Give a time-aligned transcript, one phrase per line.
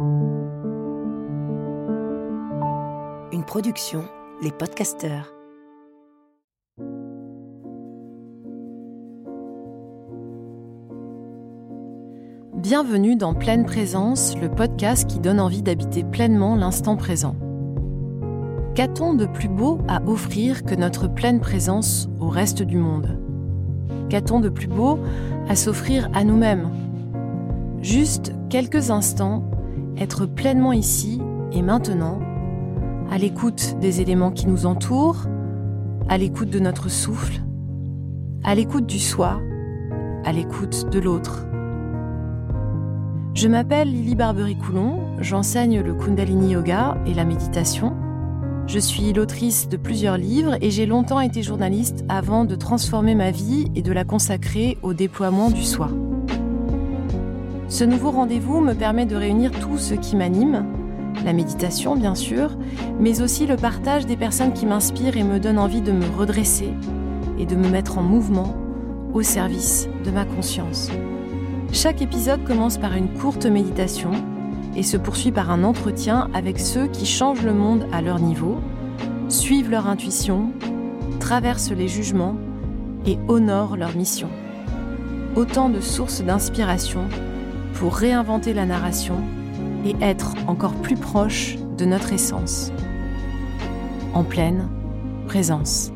[0.00, 0.54] Une
[3.46, 4.02] production,
[4.40, 5.34] les podcasteurs.
[12.54, 17.36] Bienvenue dans Pleine Présence, le podcast qui donne envie d'habiter pleinement l'instant présent.
[18.74, 23.20] Qu'a-t-on de plus beau à offrir que notre pleine présence au reste du monde?
[24.08, 24.98] Qu'a-t-on de plus beau
[25.46, 26.70] à s'offrir à nous-mêmes?
[27.82, 29.44] Juste quelques instants,
[29.98, 31.20] être pleinement ici
[31.52, 32.20] et maintenant,
[33.10, 35.26] à l'écoute des éléments qui nous entourent,
[36.08, 37.40] à l'écoute de notre souffle,
[38.44, 39.40] à l'écoute du soi,
[40.24, 41.46] à l'écoute de l'autre.
[43.34, 47.96] Je m'appelle Lily Barbery-Coulon, j'enseigne le Kundalini Yoga et la méditation.
[48.66, 53.30] Je suis l'autrice de plusieurs livres et j'ai longtemps été journaliste avant de transformer ma
[53.30, 55.90] vie et de la consacrer au déploiement du soi.
[57.70, 60.66] Ce nouveau rendez-vous me permet de réunir tout ce qui m'anime,
[61.24, 62.58] la méditation bien sûr,
[62.98, 66.70] mais aussi le partage des personnes qui m'inspirent et me donnent envie de me redresser
[67.38, 68.56] et de me mettre en mouvement
[69.14, 70.90] au service de ma conscience.
[71.72, 74.10] Chaque épisode commence par une courte méditation
[74.74, 78.56] et se poursuit par un entretien avec ceux qui changent le monde à leur niveau,
[79.28, 80.50] suivent leur intuition,
[81.20, 82.34] traversent les jugements
[83.06, 84.28] et honorent leur mission.
[85.36, 87.04] Autant de sources d'inspiration
[87.80, 89.16] pour réinventer la narration
[89.86, 92.72] et être encore plus proche de notre essence.
[94.12, 94.68] En pleine
[95.26, 95.90] présence.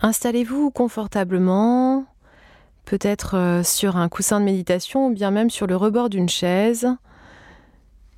[0.00, 2.04] Installez-vous confortablement,
[2.84, 6.86] peut-être euh, sur un coussin de méditation ou bien même sur le rebord d'une chaise,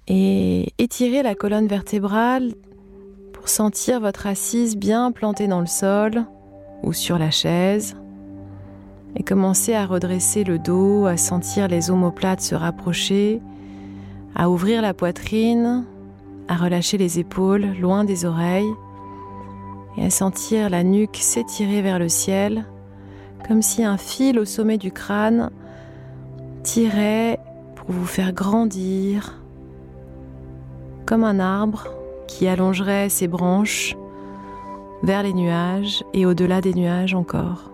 [0.08, 2.52] et étirez la colonne vertébrale
[3.32, 6.26] pour sentir votre assise bien plantée dans le sol
[6.82, 7.96] ou sur la chaise.
[9.16, 13.40] Et commencez à redresser le dos, à sentir les omoplates se rapprocher,
[14.34, 15.84] à ouvrir la poitrine,
[16.48, 18.72] à relâcher les épaules loin des oreilles
[19.96, 22.64] et à sentir la nuque s'étirer vers le ciel,
[23.46, 25.50] comme si un fil au sommet du crâne
[26.62, 27.38] tirait
[27.76, 29.42] pour vous faire grandir,
[31.04, 31.88] comme un arbre
[32.26, 33.96] qui allongerait ses branches
[35.02, 37.71] vers les nuages et au-delà des nuages encore.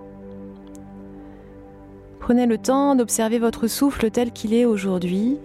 [2.28, 5.38] Prenez le temps d'observer votre souffle tel qu'il est aujourd'hui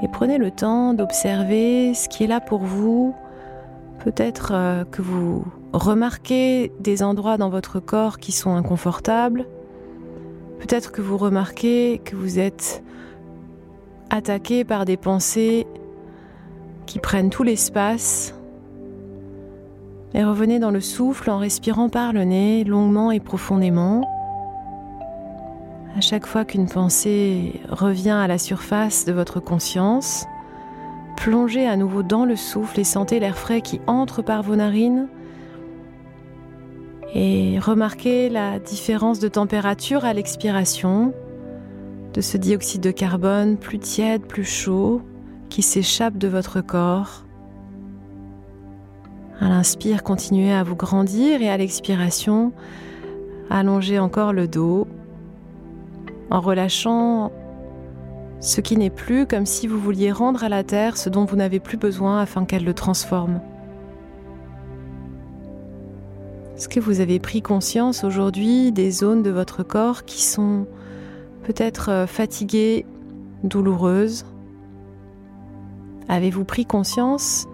[0.00, 3.16] et prenez le temps d'observer ce qui est là pour vous
[3.98, 9.44] Peut-être euh, que vous remarquez des endroits dans votre corps qui sont inconfortables.
[10.60, 12.84] Peut-être que vous remarquez que vous êtes
[14.08, 15.66] attaqué par des pensées
[16.86, 18.36] qui prennent tout l'espace.
[20.14, 24.04] Et revenez dans le souffle en respirant par le nez longuement et profondément.
[25.96, 30.26] À chaque fois qu'une pensée revient à la surface de votre conscience,
[31.16, 35.08] Plongez à nouveau dans le souffle et sentez l'air frais qui entre par vos narines.
[37.14, 41.12] Et remarquez la différence de température à l'expiration
[42.14, 45.02] de ce dioxyde de carbone plus tiède, plus chaud,
[45.48, 47.24] qui s'échappe de votre corps.
[49.40, 52.52] À l'inspire, continuez à vous grandir et à l'expiration,
[53.50, 54.86] allongez encore le dos
[56.30, 57.30] en relâchant
[58.40, 61.36] ce qui n'est plus comme si vous vouliez rendre à la Terre ce dont vous
[61.36, 63.40] n'avez plus besoin afin qu'elle le transforme.
[66.56, 70.66] Est-ce que vous avez pris conscience aujourd'hui des zones de votre corps qui sont
[71.44, 72.86] peut-être euh, fatiguées,
[73.44, 74.24] douloureuses?
[76.08, 77.46] Avez-vous pris conscience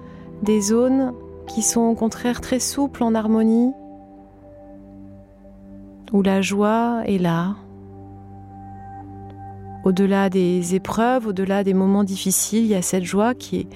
[0.42, 1.12] des zones
[1.48, 3.72] qui sont au contraire très souples en harmonie?
[6.12, 7.56] Où la joie est là,
[9.84, 13.68] au-delà des épreuves, au-delà des moments difficiles, il y a cette joie qui est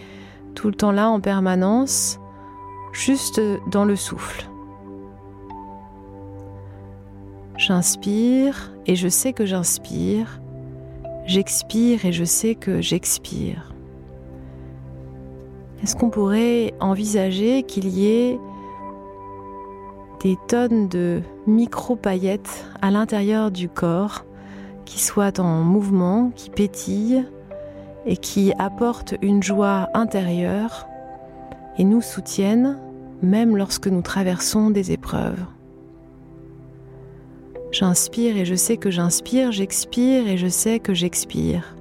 [0.55, 2.19] tout le temps là en permanence,
[2.93, 3.41] juste
[3.71, 4.49] dans le souffle.
[7.57, 10.41] J'inspire et je sais que j'inspire.
[11.27, 13.73] J'expire et je sais que j'expire.
[15.83, 18.39] Est-ce qu'on pourrait envisager qu'il y ait
[20.23, 24.26] des tonnes de micro-paillettes à l'intérieur du corps
[24.87, 27.27] qui soit en mouvement, qui pétille
[28.07, 30.87] et qui apporte une joie intérieure
[31.77, 32.79] et nous soutiennent
[33.21, 35.45] même lorsque nous traversons des épreuves.
[37.73, 41.77] J'inspire et je sais que j'inspire, j'expire et je sais que j'expire.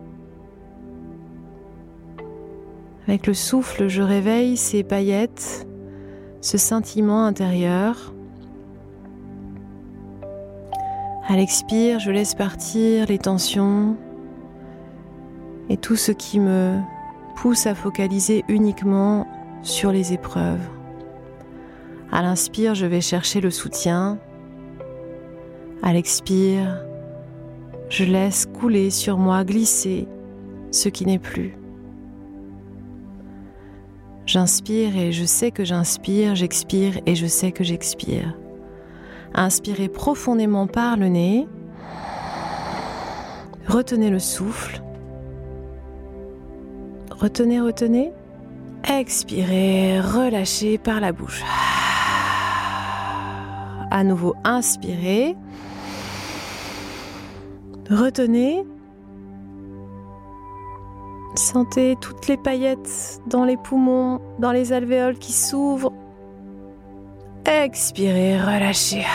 [3.07, 5.67] Avec le souffle, je réveille ces paillettes,
[6.41, 8.14] ce sentiment intérieur
[11.27, 13.97] À l'expire, je laisse partir les tensions
[15.69, 16.77] et tout ce qui me
[17.35, 19.27] pousse à focaliser uniquement
[19.63, 20.61] sur les épreuves.
[22.11, 24.19] À l'inspire, je vais chercher le soutien.
[25.81, 26.85] À l'expire,
[27.89, 30.07] je laisse couler sur moi, glisser
[30.69, 31.57] ce qui n'est plus.
[34.27, 38.35] J'inspire et je sais que j'inspire, j'expire et je sais que j'expire.
[39.37, 41.45] Inspirez profondément par le nez.
[43.67, 44.81] Retenez le souffle.
[47.11, 48.13] Retenez, retenez.
[48.89, 51.43] Expirez, relâchez par la bouche.
[53.91, 55.35] À nouveau, inspirez.
[57.89, 58.63] Retenez.
[61.35, 65.91] Sentez toutes les paillettes dans les poumons, dans les alvéoles qui s'ouvrent.
[67.45, 69.05] Expirez, relâchez.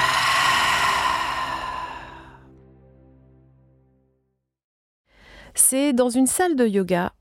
[5.54, 7.12] C'est dans une salle de yoga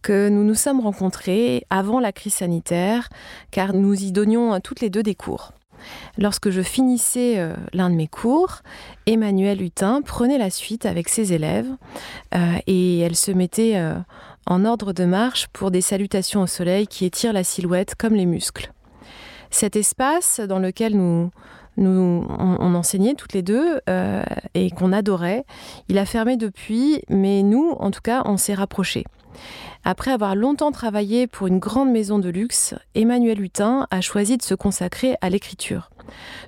[0.00, 3.10] que nous nous sommes rencontrés avant la crise sanitaire,
[3.50, 5.52] car nous y donnions toutes les deux des cours.
[6.16, 8.62] Lorsque je finissais euh, l'un de mes cours,
[9.04, 11.70] Emmanuel Hutin prenait la suite avec ses élèves
[12.34, 13.94] euh, et elle se mettait euh,
[14.46, 18.26] en ordre de marche pour des salutations au soleil qui étirent la silhouette comme les
[18.26, 18.72] muscles.
[19.50, 21.30] Cet espace dans lequel nous,
[21.76, 23.80] nous on, enseignait toutes les deux
[24.54, 25.44] et qu'on adorait,
[25.88, 29.04] il a fermé depuis, mais nous, en tout cas, on s'est rapprochés.
[29.84, 34.42] Après avoir longtemps travaillé pour une grande maison de luxe, Emmanuel Hutin a choisi de
[34.42, 35.90] se consacrer à l'écriture.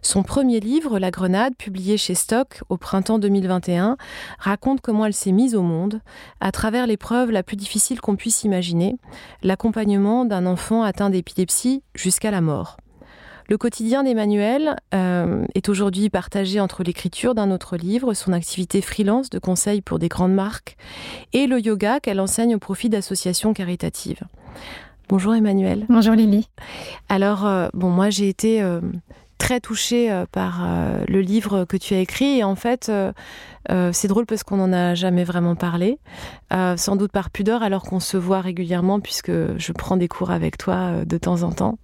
[0.03, 3.97] Son premier livre, La Grenade, publié chez Stock au printemps 2021,
[4.39, 6.01] raconte comment elle s'est mise au monde
[6.41, 8.97] à travers l'épreuve la plus difficile qu'on puisse imaginer,
[9.43, 12.77] l'accompagnement d'un enfant atteint d'épilepsie jusqu'à la mort.
[13.51, 19.31] Le quotidien d'Emmanuel euh, est aujourd'hui partagé entre l'écriture d'un autre livre, son activité freelance
[19.31, 20.77] de conseil pour des grandes marques
[21.33, 24.21] et le yoga qu'elle enseigne au profit d'associations caritatives.
[25.09, 25.87] Bonjour Emmanuel.
[25.89, 26.51] Bonjour Lily.
[27.09, 28.83] Alors, euh, bon, moi j'ai été euh,
[29.39, 30.67] très touchée par
[31.09, 32.93] le livre que tu as écrit et en fait,
[33.93, 36.01] c'est drôle parce qu'on n'en a jamais vraiment parlé,
[36.51, 40.59] sans doute par pudeur alors qu'on se voit régulièrement puisque je prends des cours avec
[40.59, 41.79] toi de temps en temps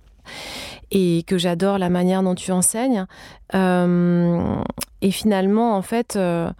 [0.90, 3.06] et que j'adore la manière dont tu enseignes.
[3.54, 4.62] Euh,
[5.02, 6.50] et finalement, en fait, euh,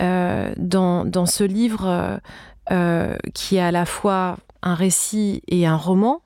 [0.00, 2.20] euh, dans, dans, ce livre
[3.32, 6.20] qui est à la fois un récit et un roman,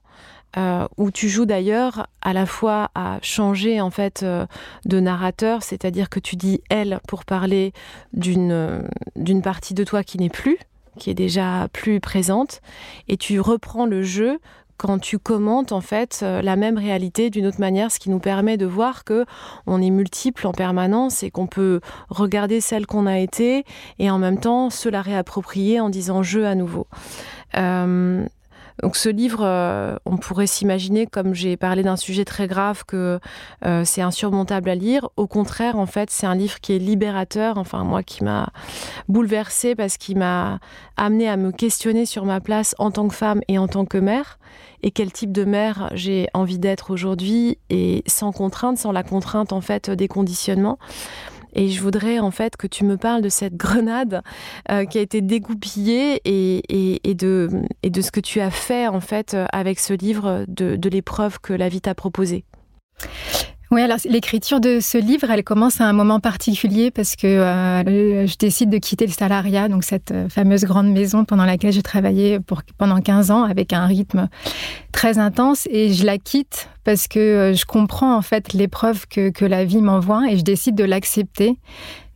[0.97, 6.19] où tu joues d'ailleurs à la fois à changer en fait de narrateur, c'est-à-dire que
[6.19, 7.73] tu dis elle pour parler
[8.15, 10.59] d'une d'une partie de toi qui n'est plus,
[10.99, 12.63] qui est déjà plus présente,
[13.07, 14.41] et tu reprends le jeu
[14.81, 18.19] quand tu commentes en fait euh, la même réalité d'une autre manière, ce qui nous
[18.19, 19.27] permet de voir que
[19.67, 23.65] on est multiple en permanence et qu'on peut regarder celle qu'on a été
[23.99, 26.87] et en même temps se la réapproprier en disant je à nouveau.
[27.59, 28.25] Euh,
[28.83, 33.21] donc ce livre, euh, on pourrait s'imaginer, comme j'ai parlé d'un sujet très grave, que
[33.85, 35.09] c'est insurmontable à lire.
[35.17, 38.51] Au contraire, en fait, c'est un livre qui est libérateur, enfin moi qui m'a
[39.09, 40.59] bouleversée parce qu'il m'a
[40.97, 43.99] amené à me questionner sur ma place en tant que femme et en tant que
[43.99, 44.39] mère
[44.83, 49.53] et quel type de mère j'ai envie d'être aujourd'hui et sans contrainte, sans la contrainte
[49.53, 50.79] en fait des conditionnements.
[51.55, 54.23] Et je voudrais en fait que tu me parles de cette grenade
[54.71, 57.49] euh, qui a été dégoupillée et, de,
[58.01, 61.81] ce que tu as fait en fait avec ce livre de, l'épreuve que la vie
[61.81, 62.45] t'a proposée.
[63.71, 68.27] Oui, alors l'écriture de ce livre, elle commence à un moment particulier parce que euh,
[68.27, 71.83] je décide de quitter le salariat, donc cette euh, fameuse grande maison pendant laquelle j'ai
[71.83, 72.41] travaillé
[72.79, 74.29] pendant 15 ans avec un rythme
[74.91, 79.31] très intense et je la quitte parce que euh, je comprends en fait l'épreuve que,
[79.31, 81.57] que la vie m'envoie et je décide de l'accepter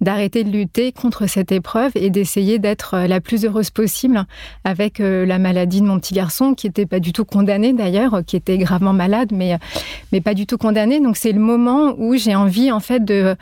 [0.00, 4.24] d'arrêter de lutter contre cette épreuve et d'essayer d'être euh, la plus heureuse possible
[4.64, 8.22] avec euh, la maladie de mon petit garçon qui n'était pas du tout condamné d'ailleurs,
[8.26, 9.56] qui était gravement malade mais,
[10.10, 10.98] mais pas du tout condamné.
[10.98, 13.36] Donc c'est le moment où j'ai envie en fait de,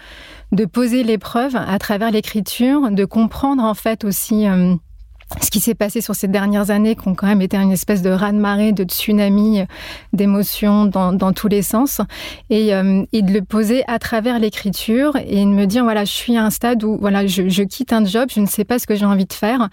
[0.53, 4.45] de poser l'épreuve à travers l'écriture, de comprendre en fait aussi
[5.41, 8.03] ce qui s'est passé sur ces dernières années, qui ont quand même été une espèce
[8.03, 9.65] de raz-de-marée, de tsunami euh,
[10.13, 12.01] d'émotions dans, dans, tous les sens,
[12.51, 16.13] et, euh, et, de le poser à travers l'écriture et de me dire voilà, je
[16.13, 18.79] suis à un stade où voilà, je, je, quitte un job, je ne sais pas
[18.79, 19.69] ce que j'ai envie de faire,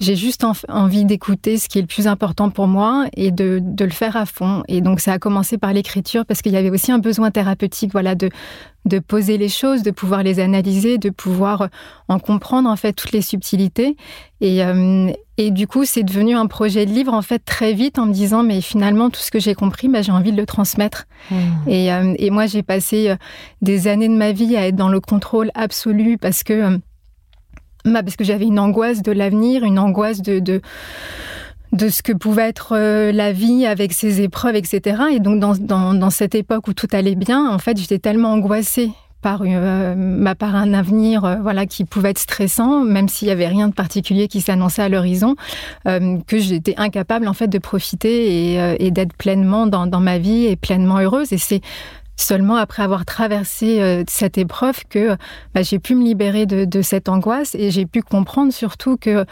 [0.00, 3.84] j'ai juste envie d'écouter ce qui est le plus important pour moi et de, de,
[3.84, 4.62] le faire à fond.
[4.68, 7.92] Et donc ça a commencé par l'écriture parce qu'il y avait aussi un besoin thérapeutique,
[7.92, 8.30] voilà, de
[8.86, 11.68] de poser les choses, de pouvoir les analyser, de pouvoir
[12.08, 13.96] en comprendre en fait toutes les subtilités.
[14.40, 17.98] Et, euh, et du coup, c'est devenu un projet de livre en fait très vite
[17.98, 20.46] en me disant mais finalement tout ce que j'ai compris, bah, j'ai envie de le
[20.46, 21.06] transmettre.
[21.30, 21.36] Mmh.
[21.66, 23.16] Et, euh, et, moi, j'ai passé euh,
[23.60, 26.78] des années de ma vie à être dans le contrôle absolu parce que
[27.86, 30.60] bah, parce que j'avais une angoisse de l'avenir, une angoisse de, de
[31.72, 35.02] de ce que pouvait être euh, la vie avec ses épreuves, etc.
[35.12, 38.32] Et donc dans, dans, dans cette époque où tout allait bien, en fait, j'étais tellement
[38.32, 38.92] angoissée
[39.26, 43.48] par, euh, par un avenir euh, voilà qui pouvait être stressant, même s'il y avait
[43.48, 45.34] rien de particulier qui s'annonçait à l'horizon,
[45.88, 50.18] euh, que j'étais incapable en fait de profiter et, et d'être pleinement dans, dans, ma
[50.18, 51.32] vie et pleinement heureuse.
[51.32, 51.60] Et c'est
[52.16, 55.16] seulement après avoir traversé cette épreuve que
[55.54, 59.26] bah, j'ai pu me libérer de, de cette angoisse et j'ai pu comprendre surtout que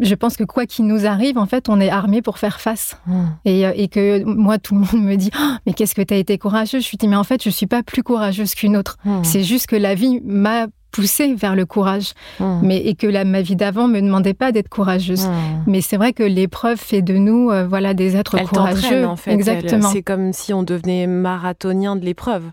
[0.00, 2.96] je pense que quoi qu'il nous arrive, en fait, on est armé pour faire face.
[3.06, 3.26] Hmm.
[3.46, 6.18] Euh, et, que moi, tout le monde me dit oh, Mais qu'est-ce que tu as
[6.18, 6.84] été courageuse?
[6.84, 8.98] Je lui dis Mais en fait, je ne suis pas plus courageuse qu'une autre.
[9.04, 9.22] Hmm.
[9.24, 12.12] C'est juste que la vie m'a poussée vers le courage.
[12.40, 12.60] Hmm.
[12.62, 15.28] Mais, et que la, ma vie d'avant me demandait pas d'être courageuse.
[15.66, 19.04] Mais c'est vrai que l'épreuve fait de nous euh, voilà, des êtres courageux.
[19.04, 19.32] en fait.
[19.32, 19.90] Exactement.
[19.90, 22.44] C'est comme si on devenait marathonien de l'épreuve.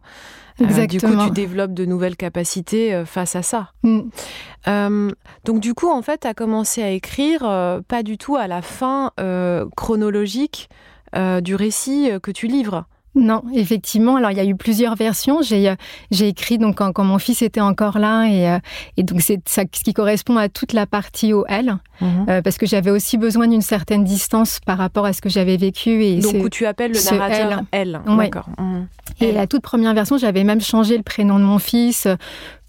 [0.61, 3.71] Euh, du coup, tu développes de nouvelles capacités euh, face à ça.
[3.83, 3.99] Mm.
[4.67, 5.11] Euh,
[5.43, 7.41] donc, du coup, en fait, tu as commencé à écrire
[7.87, 9.11] pas du tout à la fin
[9.75, 10.69] chronologique
[11.41, 12.85] du récit que tu livres.
[13.15, 14.17] Non, effectivement.
[14.17, 15.41] Alors, il y a eu plusieurs versions.
[15.41, 15.75] J'ai euh,
[16.11, 18.59] j'ai écrit donc quand, mon fils était encore là et, euh,
[18.97, 22.25] et donc c'est ça ce qui correspond à toute la partie au L mhm.
[22.29, 25.57] euh, parce que j'avais aussi besoin d'une certaine distance par rapport à ce que j'avais
[25.57, 28.01] vécu et donc où tu appelles le narrateur L.
[28.05, 28.49] D'accord.
[28.57, 28.87] Mhm.
[29.21, 32.07] Et la toute première version, j'avais même changé le prénom de mon fils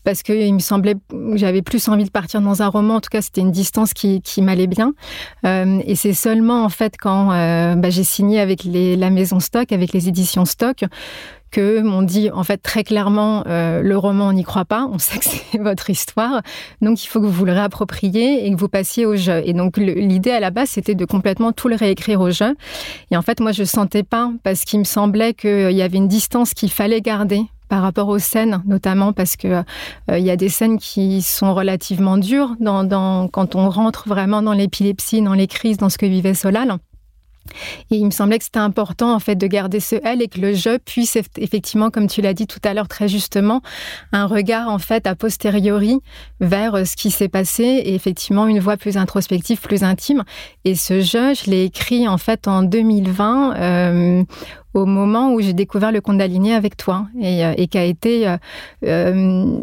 [0.06, 2.94] parce me semblait que j'avais plus envie de partir dans un roman.
[2.94, 4.94] En tout cas, c'était une distance qui, m'allait bien.
[5.44, 9.72] Euh, et c'est seulement en fait quand euh, bah, j'ai signé avec la maison Stock,
[9.72, 10.84] avec les éditions Stock,
[11.50, 14.98] que m'ont dit en fait très clairement euh, le roman on n'y croit pas, on
[15.00, 16.42] sait que c'est votre histoire,
[16.82, 19.42] donc il faut que vous le réappropriez et que vous passiez au jeu.
[19.44, 22.54] Et donc l'idée à la base c'était de complètement tout le réécrire au jeu.
[23.10, 26.08] Et en fait moi je sentais pas parce qu'il me semblait qu'il y avait une
[26.08, 29.48] distance qu'il fallait garder par rapport aux scènes, notamment parce que
[30.10, 34.52] euh, il y a des scènes qui sont relativement dures quand on rentre vraiment dans
[34.52, 36.78] l'épilepsie, dans les crises, dans ce que vivait Solal.
[37.90, 40.40] Et il me semblait que c'était important en fait de garder ce elle et que
[40.40, 43.62] le je puisse effectivement, comme tu l'as dit tout à l'heure très justement,
[44.12, 46.00] un regard en fait a posteriori
[46.40, 50.24] vers euh, ce qui s'est passé et effectivement une voix plus introspective, plus intime.
[50.64, 54.24] Et ce je, je l'ai écrit en fait en 2020 euh,
[54.74, 58.36] au moment où j'ai découvert le Kundalini avec toi et, euh, et qui a été
[58.84, 59.60] euh,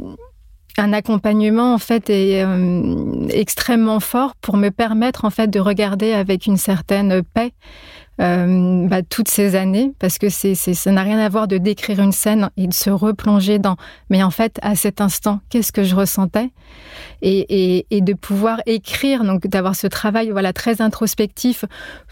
[0.78, 6.14] un accompagnement en fait est euh, extrêmement fort pour me permettre en fait de regarder
[6.14, 7.54] avec une certaine paix
[8.22, 12.00] euh, bah, toutes ces années parce que c'est, ça n'a rien à voir de décrire
[12.00, 13.76] une scène et de se replonger dans
[14.10, 16.52] mais en fait à cet instant qu'est-ce que je ressentais?
[17.22, 21.66] Et, et, et de pouvoir écrire donc d'avoir ce travail voilà très introspectif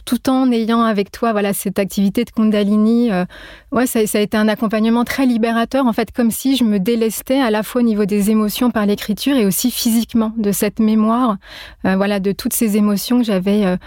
[0.06, 3.12] tout en ayant avec toi voilà cette activité de Kundalini.
[3.12, 3.26] Euh,
[3.72, 6.80] ouais, ça, ça, a été un accompagnement très libérateur en fait, comme si je me
[6.80, 10.80] délestais à la fois au niveau des émotions par l'écriture et aussi physiquement de cette
[10.80, 11.38] mémoire,
[11.86, 13.78] euh, voilà, de toutes ces émotions que j'avais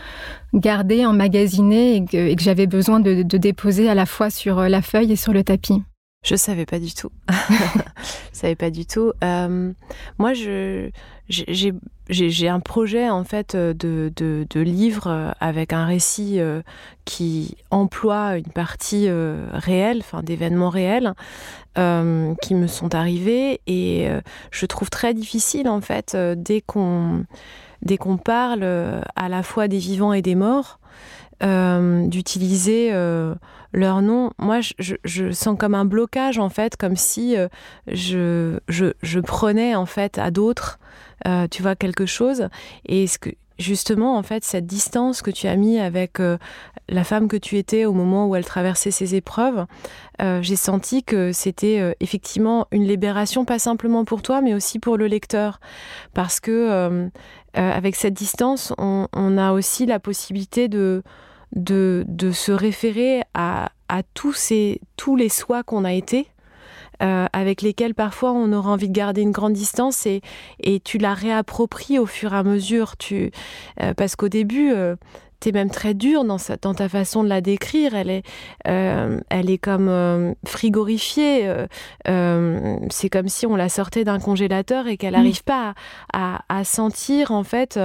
[0.54, 5.12] euh, gardées, emmagasinées et que, j'avais besoin de, déposer à la fois sur la feuille
[5.12, 5.82] et sur le tapis.
[6.24, 7.10] Je savais pas du tout.
[7.28, 7.34] je
[8.32, 9.12] savais pas du tout.
[9.22, 9.72] Euh,
[10.18, 10.90] moi, j'ai
[12.48, 16.62] un projet en fait de, de, livre euh, avec un récit euh,
[17.04, 19.06] qui emploie une partie
[19.52, 21.12] réelle, enfin d'événements réels
[21.76, 24.08] qui me sont arrivés et
[24.52, 27.24] je trouve très difficile en fait dès qu'on
[27.84, 30.78] dès qu'on parle à la fois des vivants et des morts
[31.40, 32.92] d'utiliser
[33.74, 37.48] leur nom, moi, je, sens comme un blocage, en fait, comme si euh,
[37.88, 40.78] je, je, prenais, en fait, à d'autres,
[41.26, 42.48] euh, tu vois, quelque chose.
[42.86, 46.38] Et ce que, justement, en fait, cette distance que tu as mis avec euh,
[46.88, 49.66] la femme que tu étais au moment où elle traversait ses épreuves,
[50.20, 55.08] j'ai senti que c'était effectivement une libération, pas simplement pour toi, mais aussi pour le
[55.08, 55.58] lecteur.
[56.12, 57.10] Parce que,
[57.54, 61.02] avec cette distance, on, a aussi la possibilité de
[61.54, 63.70] de, se référer à,
[64.14, 66.26] tous, ces, tous les soi qu'on a été,
[67.02, 70.20] euh, avec lesquels parfois on aura envie de garder une grande distance et,
[70.60, 72.96] et tu la réappropries au fur et à mesure.
[72.96, 73.30] Tu,
[73.80, 74.96] euh, parce qu'au début, euh,
[75.48, 77.94] es même très dure dans, dans ta façon de la décrire.
[77.94, 78.22] Elle est,
[78.68, 81.52] euh, elle est comme euh, frigorifiée.
[82.08, 85.44] Euh, c'est comme si on la sortait d'un congélateur et qu'elle n'arrive mm.
[85.46, 85.74] pas
[86.12, 87.78] à, à, sentir en fait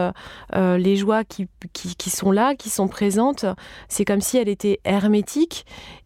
[0.56, 3.46] les joies qui, qui, qui, sont là, qui sont présentes.
[3.88, 5.66] C'est comme si elle était hermétique.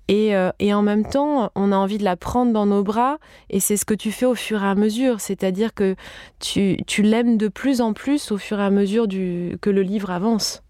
[0.10, 3.20] Et, et, en même temps, on a envie de la prendre dans nos bras,
[3.50, 5.96] et c'est ce que tu fais au fur et à mesure, c'est-à-dire que
[6.42, 9.82] tu, tu l'aimes de plus en plus au fur et à mesure du, que le
[9.82, 10.62] livre avance.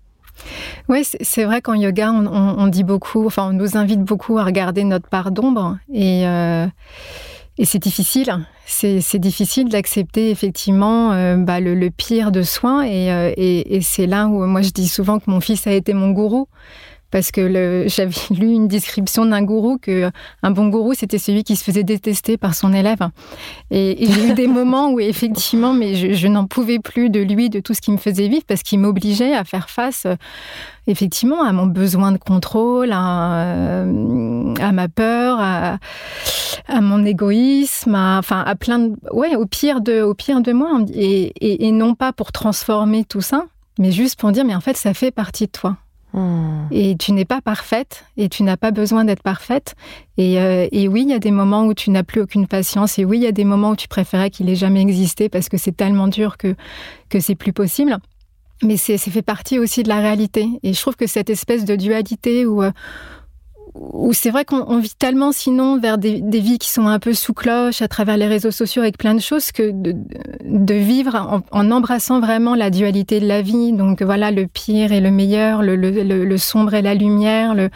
[0.89, 4.83] Oui, c'est vrai qu'en yoga, on, dit beaucoup, enfin, on nous invite beaucoup à regarder
[4.83, 6.65] notre part d'ombre et, euh,
[7.63, 8.33] c'est difficile.
[8.65, 14.27] C'est difficile d'accepter effectivement euh, bah, le, pire de soi euh, et, et c'est là
[14.27, 16.47] où moi je dis souvent que mon fils a été mon gourou
[17.13, 20.10] parce que j'avais lu une description d'un gourou que
[20.41, 23.08] un bon gourou c'était celui qui se faisait détester par son élève.
[23.70, 27.60] Et, j'ai eu des moments où effectivement mais je, n'en pouvais plus de lui de
[27.60, 30.15] tout ce qui me faisait vivre parce qu'il m'obligeait à faire face euh,
[30.88, 35.77] effectivement à mon besoin de contrôle à, euh, à ma peur à,
[36.67, 40.51] à mon égoïsme à, enfin à plein de ouais au pire de au pire de
[40.51, 40.79] moi.
[40.96, 43.43] Et, et, et non pas pour transformer tout ça
[43.77, 45.77] mais juste pour dire mais en fait ça fait partie de toi
[46.13, 46.67] Hmm.
[46.70, 49.75] Et tu n'es pas parfaite et tu n'as pas besoin d'être parfaite.
[50.17, 53.00] Et, euh, et oui, il y a des moments où tu n'as plus aucune patience.
[53.00, 55.50] Et oui, il y a des moments où tu préférais qu'il ait jamais existé parce
[55.50, 56.55] que c'est tellement dur que,
[57.10, 57.98] que c'est plus possible.
[58.62, 60.48] Mais c'est fait partie aussi de la réalité.
[60.62, 62.72] Et je trouve que cette espèce de dualité où, euh,
[63.75, 67.34] où c'est vrai qu'on vit tellement sinon vers des, vies qui sont un peu sous
[67.34, 72.20] cloche à travers les réseaux sociaux avec plein de choses que de, vivre en, embrassant
[72.20, 73.74] vraiment la dualité de la vie.
[73.74, 77.70] Donc voilà, le pire et le meilleur, le, sombre et la lumière, le,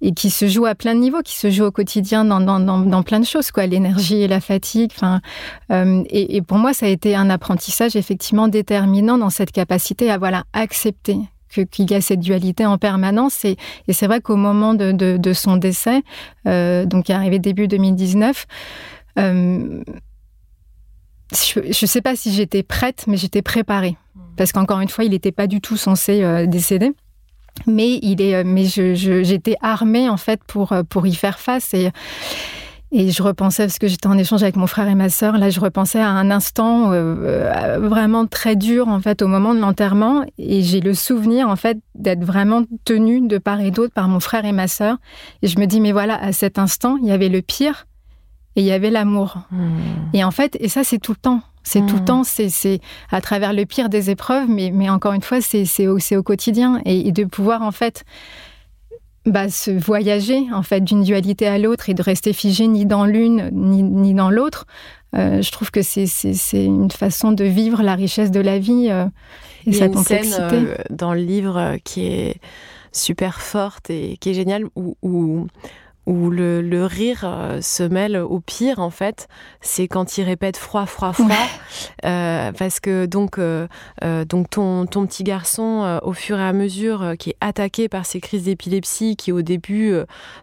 [0.00, 3.02] et qui se joue à plein de niveaux, qui se joue au quotidien dans, dans,
[3.02, 4.90] plein de choses, quoi, l'énergie et la fatigue.
[4.96, 5.20] Enfin,
[5.70, 10.10] euh, et, et pour moi, ça a été un apprentissage effectivement déterminant dans cette capacité
[10.10, 11.18] à voilà accepter
[11.64, 13.44] qu'il y a cette dualité en permanence.
[13.44, 13.56] Et,
[13.90, 16.02] c'est vrai qu'au moment de, son décès,
[16.46, 18.46] euh, donc qui est arrivé début 2019,
[19.18, 19.82] euh,
[21.32, 23.96] je ne sais pas si j'étais prête, mais j'étais préparée.
[24.36, 26.92] Parce qu'encore une fois, il n'était pas du tout censé euh, décéder.
[27.66, 31.90] Mais il est, mais j'étais armée en fait pour pour y faire face et
[32.92, 35.50] et je repensais, parce que j'étais en échange avec mon frère et ma sœur, là
[35.50, 39.60] je repensais à un instant euh, euh, vraiment très dur en fait au moment de
[39.60, 44.06] l'enterrement et j'ai le souvenir en fait d'être vraiment tenue de part et d'autre par
[44.06, 44.98] mon frère et ma sœur.
[45.42, 47.86] Et je me dis mais voilà, à cet instant, il y avait le pire
[48.54, 49.38] et il y avait l'amour.
[49.50, 49.78] Hmm.
[50.12, 51.40] Et en fait, et ça c'est tout le temps.
[51.64, 52.04] C'est tout le hmm.
[52.04, 55.98] temps, c'est à travers le pire des épreuves, mais, mais encore une fois, c'est au,
[55.98, 56.80] au quotidien.
[56.84, 58.04] Et, et de pouvoir en fait
[59.26, 63.04] bah, se voyager en fait d'une dualité à l'autre et de rester figé ni dans
[63.04, 64.66] l'une ni, ni dans l'autre.
[65.14, 66.06] Euh, je trouve que c'est
[66.52, 69.06] une façon de vivre la richesse de la vie euh,
[69.66, 70.48] et sa complexité.
[70.48, 72.40] Scène, euh, dans le livre qui est
[72.92, 75.46] super forte et qui est géniale où, où
[76.06, 79.28] où le, le, rire euh, se mêle au pire en fait,
[79.60, 81.28] c'est quand il répète froid, froid, froid,
[82.04, 83.66] euh, parce que donc euh,
[84.28, 88.20] donc ton ton petit garçon au fur et à mesure qui est attaqué par ces
[88.20, 89.94] crises d'épilepsie qui au début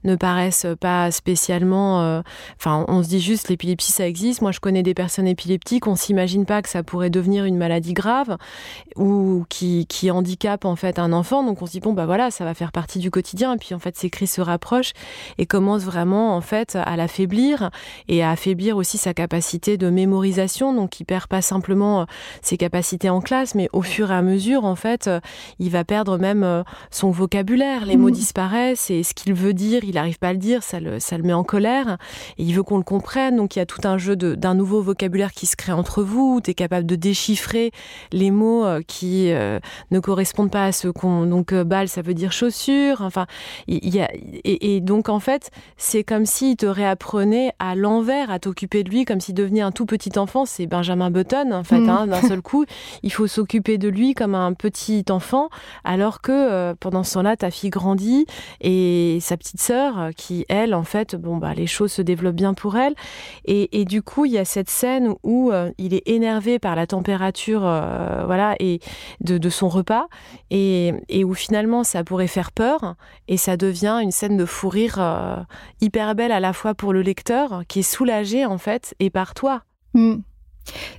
[0.03, 2.21] ne paraissent pas spécialement,
[2.59, 4.41] enfin on se dit juste l'épilepsie ça existe.
[4.41, 7.93] Moi je connais des personnes épileptiques, on s'imagine pas que ça pourrait devenir une maladie
[7.93, 8.37] grave
[8.97, 12.31] ou qui qui handicape en fait un enfant, donc on se dit bon bah voilà
[12.31, 13.53] ça va faire partie du quotidien.
[13.53, 14.93] Et puis en fait ces crises se rapprochent.
[15.37, 17.69] Et commence vraiment en fait à l'affaiblir
[18.07, 20.73] et à affaiblir aussi sa capacité de mémorisation.
[20.73, 22.05] Donc il perd pas simplement euh,
[22.41, 25.19] ses capacités en classe mais au fur et à mesure en fait euh,
[25.59, 27.85] il va perdre même euh, son vocabulaire.
[27.85, 28.13] Les mots mmh.
[28.13, 31.17] disparaissent et ce qu'il veut dire il n'arrive pas à le dire ça le, ça
[31.17, 31.97] le met en colère
[32.39, 33.35] et il veut qu'on le comprenne.
[33.35, 36.41] Donc il y a tout un jeu d'un nouveau vocabulaire qui se crée entre vous.
[36.43, 37.69] Tu es capable de déchiffrer
[38.11, 39.59] les mots qui euh,
[39.91, 43.27] ne correspondent pas à ce qu'on donc balle ça veut dire chaussure enfin
[43.67, 45.42] il y a et, et donc en fait
[45.77, 49.71] c'est comme s'il te réapprenait à l'envers à t'occuper de lui comme s'il devenait un
[49.71, 50.45] tout petit enfant.
[50.45, 51.89] C'est Benjamin Button en fait mmh.
[51.89, 52.65] hein, d'un seul coup.
[53.03, 55.49] Il faut s'occuper de lui comme un petit enfant
[55.83, 58.25] alors que euh, pendant ce temps-là ta fille grandit
[58.61, 62.35] et sa petite sœur euh, qui elle en fait bon bah les choses se développent
[62.35, 62.95] bien pour elle.
[63.45, 66.87] Et, et du coup il ya cette scène où euh, il est énervé par la
[66.87, 68.79] température euh, voilà et
[69.21, 70.07] de, de son repas
[70.49, 72.95] et, et où finalement ça pourrait faire peur
[73.27, 74.99] et ça devient une scène de fou rire
[75.81, 79.33] hyper belle à la fois pour le lecteur qui est soulagé en fait et par
[79.33, 79.63] toi.
[79.93, 80.15] Mmh.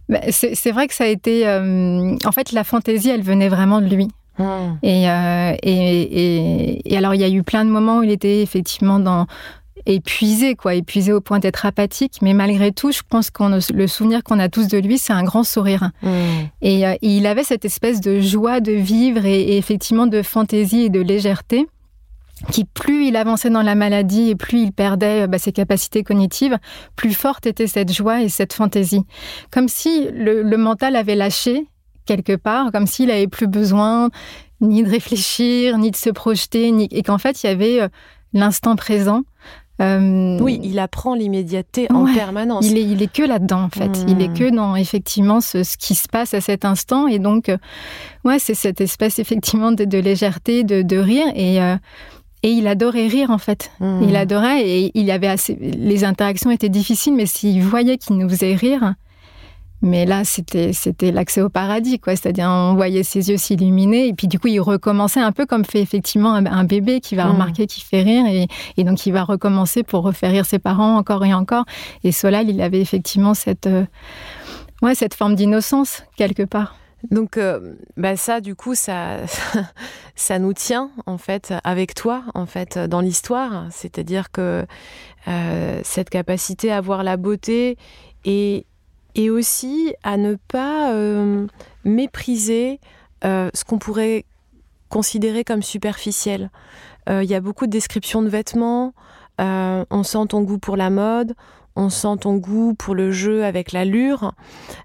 [0.09, 3.81] Bah, c'est vrai que ça a été euh, en fait la fantaisie elle venait vraiment
[3.81, 4.09] de lui.
[4.39, 4.45] Mmh.
[4.83, 8.11] Et, euh, et, et, et alors il y a eu plein de moments où il
[8.11, 9.27] était effectivement dans
[9.87, 12.21] épuisé, quoi, épuisé au point d'être apathique.
[12.23, 15.25] Mais malgré tout, je pense qu'on le souvenir qu'on a tous de lui, c'est un
[15.25, 15.91] grand sourire.
[16.03, 16.09] Mmh.
[16.63, 21.01] Et, il avait cette espèce de joie de vivre et effectivement de fantaisie et de
[21.01, 21.67] légèreté
[22.51, 26.59] qui plus il avançait dans la maladie et plus il perdait bah, ses capacités cognitives,
[26.97, 29.05] plus forte était cette joie et cette fantaisie.
[29.51, 31.67] Comme si le, mental avait lâché
[32.07, 34.11] quelque part, comme s'il n'avait plus besoin
[34.61, 36.89] ni de réfléchir, ni de se projeter, ni...
[36.91, 37.89] et qu'en fait il y avait euh,
[38.33, 39.23] l'instant présent.
[39.83, 42.65] Euh, oui, il apprend l'immédiateté en permanence.
[42.65, 44.05] Il est, il est que là-dedans, en fait.
[44.07, 44.35] Il est hmm.
[44.35, 47.09] que dans, effectivement, ce, ce, qui se passe à cet instant.
[47.09, 47.59] Et donc, euh,
[48.25, 51.27] ouais, c'est cette espèce, effectivement, de, légèreté, de, de rire.
[51.35, 51.59] Et,
[52.45, 53.73] et il adorait rire en fait.
[53.81, 54.03] Hmm.
[54.03, 55.55] Il adorait et il avait assez.
[55.55, 58.95] Les interactions étaient difficiles, mais s'il voyait qu'il nous faisait rire,
[59.81, 62.15] mais là c'était c'était l'accès au paradis quoi.
[62.15, 65.65] C'est-à-dire on voyait ses yeux s'illuminer et puis du coup il recommençait un peu comme
[65.65, 67.33] fait effectivement un, bébé qui va hmm.
[67.33, 70.97] remarquer qu'il fait rire et, et, donc il va recommencer pour refaire rire ses parents
[70.97, 71.65] encore et encore.
[72.05, 73.87] Et Solal il avait effectivement cette euh,
[74.83, 76.77] ouais cette forme d'innocence quelque part.
[77.11, 79.19] Donc, euh, bah ça, du coup, ça,
[80.15, 83.67] ça nous tient en fait avec toi, en fait, dans l'histoire.
[83.71, 84.65] C'est-à-dire que
[85.29, 87.77] euh, cette capacité à voir la beauté
[88.25, 88.67] et,
[89.15, 91.47] et aussi à ne pas euh,
[91.85, 92.81] mépriser
[93.23, 94.27] ce qu'on pourrait
[94.91, 96.51] considérer comme superficiel.
[97.09, 98.93] Il y a beaucoup de descriptions de vêtements.
[99.39, 101.35] on sent ton goût pour la mode,
[101.77, 104.33] on sent ton goût pour le jeu avec l'allure.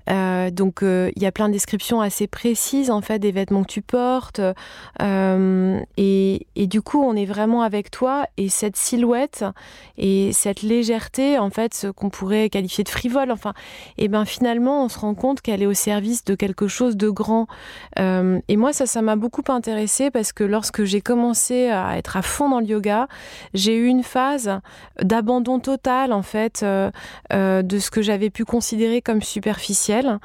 [0.10, 3.64] Euh, donc euh, il y a plein de descriptions assez précises en fait des vêtements
[3.64, 4.42] que tu portes.
[5.02, 9.44] Euh, et, du coup on est vraiment avec toi et cette silhouette
[9.98, 13.32] et cette légèreté en fait ce qu'on pourrait qualifier de frivole.
[13.32, 13.54] Enfin
[13.98, 17.10] et ben finalement on se rend compte qu'elle est au service de quelque chose de
[17.10, 17.48] grand.
[17.98, 22.22] et moi ça ça m'a beaucoup intéressé parce que lorsque j'ai commencé à être à
[22.22, 23.08] fond dans le yoga
[23.54, 24.60] j'ai eu une phase
[25.02, 26.92] d'abandon total en fait euh,
[27.34, 30.20] euh, de ce que j'avais pu considérer comme superficiel.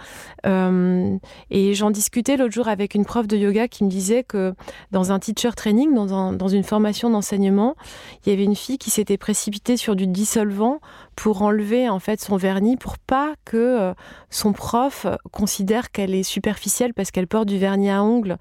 [0.46, 1.16] Euh,
[1.50, 4.54] et j'en discutais l'autre jour avec une prof de yoga qui me disait que
[4.90, 7.76] dans un teacher training, dans, dans une formation d'enseignement,
[8.24, 10.80] il y avait une fille qui s'était précipitée sur du dissolvant
[11.16, 13.94] pour enlever en fait son vernis pour pas que
[14.30, 18.36] son prof considère qu'elle est superficielle parce qu'elle porte du vernis à ongles.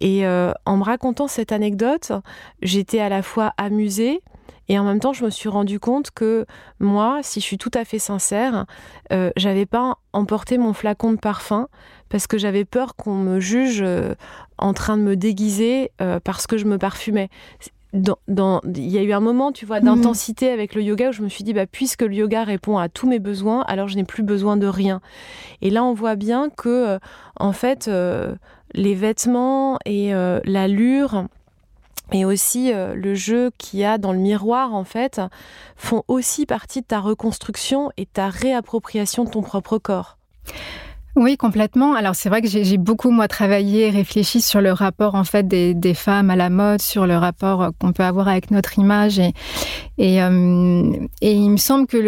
[0.00, 2.12] Et en me racontant cette anecdote,
[2.62, 4.22] j'étais à la fois amusée,
[4.72, 6.46] et en même temps, je me suis rendu compte que
[6.80, 8.64] moi, si je suis tout à fait sincère,
[9.12, 11.68] euh, j'avais pas emporté mon flacon de parfum
[12.08, 14.14] parce que j'avais peur qu'on me juge euh,
[14.56, 17.28] en train de me déguiser euh, parce que je me parfumais.
[17.92, 19.84] Dans, il y a eu un moment, tu vois, mhm.
[19.84, 22.88] d'intensité avec le yoga où je me suis dit, bah, puisque le yoga répond à
[22.88, 25.02] tous mes besoins, alors je n'ai plus besoin de rien.
[25.60, 26.98] Et là, on voit bien que,
[27.38, 27.90] en fait,
[28.72, 30.12] les vêtements et
[30.46, 31.26] l'allure,
[32.10, 35.20] et aussi euh, le jeu qu'il y a dans le miroir, en fait,
[35.76, 40.18] font aussi partie de ta reconstruction et ta réappropriation de ton propre corps.
[41.14, 41.94] Oui, complètement.
[41.94, 45.46] Alors c'est vrai que j'ai beaucoup moi travaillé et réfléchi sur le rapport en fait
[45.46, 49.20] des, femmes à la mode, sur le rapport qu'on peut avoir avec notre image
[49.98, 51.98] et euh, il me semble que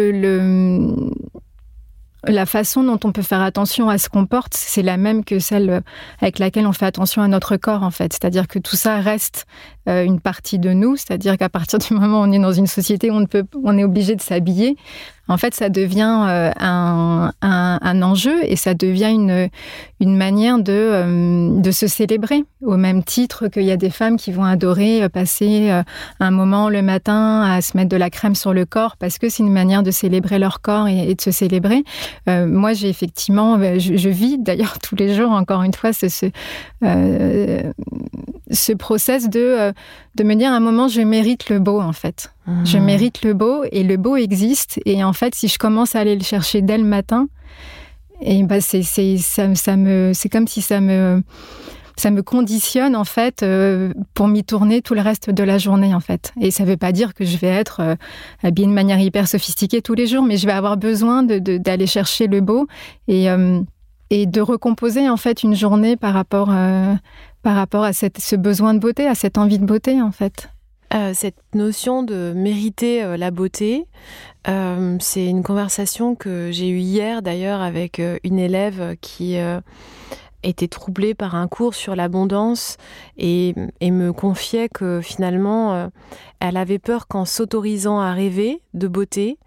[2.27, 5.39] la façon dont on peut faire attention à ce qu'on porte, c'est la même que
[5.39, 5.83] celle
[6.19, 8.13] avec laquelle on fait attention à notre corps, en fait.
[8.13, 10.95] C'est-à-dire que tout ça reste euh, une partie de nous.
[10.95, 13.77] C'est-à-dire qu'à partir du moment où on est dans une société où on, peut, on
[13.77, 14.77] est obligé de s'habiller,
[15.27, 19.49] en fait, ça devient euh, un, un, enjeu et ça devient une,
[19.99, 24.17] une manière de, euh, de se célébrer, au même titre qu'il y a des femmes
[24.17, 25.71] qui vont adorer euh, passer
[26.19, 29.29] un moment le matin à se mettre de la crème sur le corps parce que
[29.29, 31.83] c'est une manière de célébrer leur corps et, de se célébrer.
[32.27, 36.27] moi, j'ai effectivement, je, je vis d'ailleurs tous les jours, encore une fois, ce, ce,
[38.51, 39.73] ce process de,
[40.15, 42.31] de me dire à un moment, je mérite le beau, en fait.
[42.63, 42.83] Je mmh.
[42.83, 44.79] mérite le beau et le beau existe.
[44.85, 47.27] Et en fait, si je commence à aller le chercher dès le matin,
[48.21, 51.21] et bah c'est ça, ça me c'est comme si ça me
[51.97, 55.93] ça me conditionne en fait euh, pour m'y tourner tout le reste de la journée
[55.93, 56.33] en fait.
[56.41, 57.95] Et ça ne veut pas dire que je vais être euh,
[58.43, 62.27] habillée de manière hyper sophistiquée tous les jours, mais je vais avoir besoin d'aller chercher
[62.27, 62.67] le beau
[63.07, 63.61] et euh,
[64.11, 66.53] et de recomposer en fait une journée par rapport
[67.45, 70.49] par rapport à ce besoin de beauté, à cette envie de beauté en fait.
[70.95, 73.85] Euh, cette notion de mériter euh, la beauté,
[74.47, 79.37] euh, c'est une conversation que j'ai eue hier d'ailleurs avec une élève qui
[80.41, 82.77] était troublée par un cours sur l'abondance
[83.15, 85.91] et, me confiait que finalement,
[86.39, 89.37] elle avait peur qu'en s'autorisant à rêver de beauté,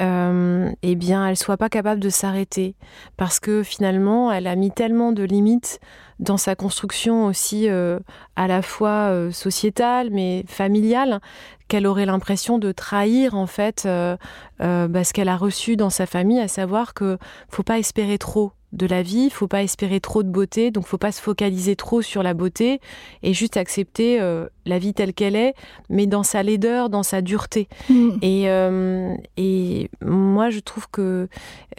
[0.00, 2.74] eh bien, elle soit pas capable de s'arrêter
[3.16, 5.80] parce que finalement, elle a mis tellement de limites
[6.20, 7.98] dans sa construction aussi euh,
[8.36, 11.20] à la fois euh, sociétale mais familiale
[11.66, 14.16] qu'elle aurait l'impression de trahir en fait euh,
[14.58, 18.52] bah, ce qu'elle a reçu dans sa famille, à savoir que faut pas espérer trop
[18.72, 21.74] de la vie, il faut pas espérer trop de beauté, donc faut pas se focaliser
[21.74, 22.80] trop sur la beauté
[23.22, 25.54] et juste accepter euh, la vie telle qu'elle est,
[25.88, 27.68] mais dans sa laideur, dans sa dureté.
[27.88, 28.10] Mm.
[28.22, 31.28] Et, euh, et moi, je trouve que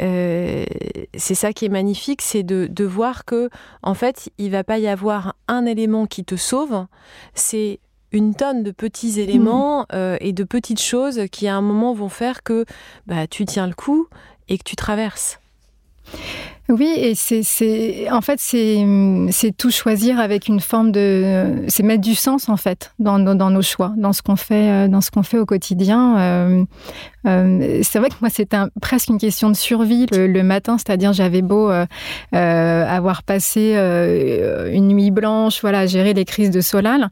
[0.02, 0.66] euh,
[1.16, 3.50] c'est ça qui est magnifique, c'est de, de, voir que
[3.84, 6.86] en fait, il va pas y avoir un élément qui te sauve,
[7.34, 7.80] c'est
[8.12, 10.18] une tonne de petits éléments mm.
[10.20, 12.66] et de petites choses qui à un moment vont faire que
[13.08, 14.08] bah, tu tiens le coup
[14.50, 15.40] et que tu traverses.
[16.70, 22.16] Oui, et c'est, en fait, c'est, tout choisir avec une forme de, c'est mettre du
[22.16, 25.38] sens en fait dans, nos choix, dans ce qu'on fait, euh, dans ce qu'on fait
[25.38, 26.18] au quotidien.
[26.18, 26.64] Euh,
[27.28, 31.42] euh, c'est vrai que moi, c'était presque une question de survie le, matin, c'est-à-dire j'avais
[31.42, 31.72] beau
[32.32, 33.76] avoir passé
[34.72, 37.10] une nuit blanche, voilà, gérer les crises de Solal.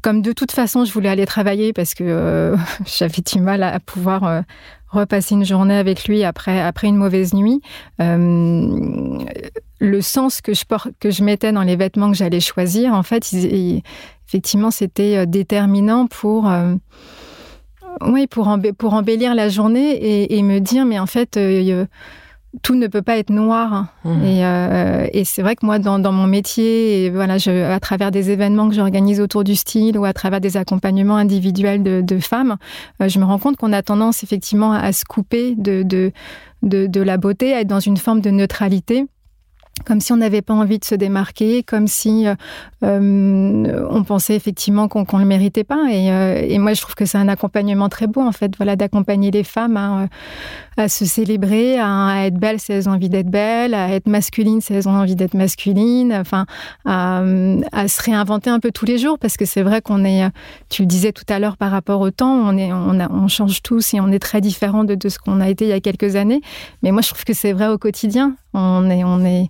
[0.00, 2.54] Comme de toute façon, je voulais aller travailler parce que
[2.86, 4.42] j'avais du mal à pouvoir
[4.90, 7.60] repasser une journée avec lui après, après une mauvaise nuit,
[8.00, 9.18] euh,
[9.80, 10.64] le sens que je,
[10.98, 13.28] que je mettais dans les vêtements que j'allais choisir, en fait,
[14.26, 16.74] effectivement, c'était euh, déterminant pour, euh,
[18.06, 21.38] oui, pour, pour embellir la journée et, me dire, mais en fait,
[22.62, 23.86] tout ne peut pas être noir.
[24.04, 24.22] Mmh.
[24.24, 28.30] Euh, et, c'est vrai que moi, dans, mon métier, et voilà, je, à travers des
[28.30, 32.56] événements que j'organise autour du style ou à travers des accompagnements individuels de, femmes,
[33.02, 36.12] euh, je me rends compte qu'on a tendance effectivement à, se couper de, de,
[36.62, 39.06] de, la beauté, à être dans une forme de neutralité
[39.84, 42.34] comme si on n'avait pas envie de se démarquer, comme si euh,
[42.82, 45.86] euh, on pensait effectivement qu'on ne le méritait pas.
[45.88, 49.30] Euh, et, moi, je trouve que c'est un accompagnement très beau, en fait, voilà, d'accompagner
[49.30, 49.76] les femmes
[50.76, 54.60] à, se célébrer, à, être belles si elles ont envie d'être belles, à être masculines
[54.60, 56.46] si elles ont envie d'être masculines, enfin,
[56.84, 57.22] à,
[57.88, 60.28] se réinventer un peu tous les jours, parce que c'est vrai qu'on est,
[60.68, 64.08] tu le disais tout à l'heure par rapport au temps, on, change tous et on
[64.08, 66.40] est très différent de ce qu'on a été il y a quelques années.
[66.82, 68.36] Mais moi, je trouve que c'est vrai au quotidien.
[68.54, 69.48] On est, on est,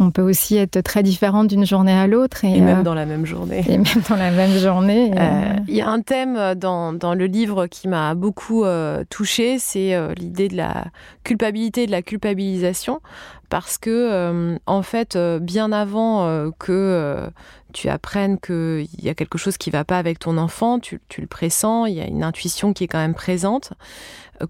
[0.00, 2.44] on peut aussi être très différente d'une journée à l'autre.
[2.44, 3.64] Et, même euh, dans la même journée.
[3.68, 5.12] Et même dans la même journée.
[5.16, 9.58] Euh, il y a un thème dans, dans le livre qui m'a beaucoup euh, touchée,
[9.58, 10.86] c'est l'idée de la
[11.24, 13.00] culpabilité et de la culpabilisation.
[13.48, 17.30] Parce que, en fait, bien avant que
[17.72, 21.00] tu apprennes qu'il y a quelque chose qui ne va pas avec ton enfant, tu,
[21.18, 23.72] le pressens, il y a une intuition qui est quand même présente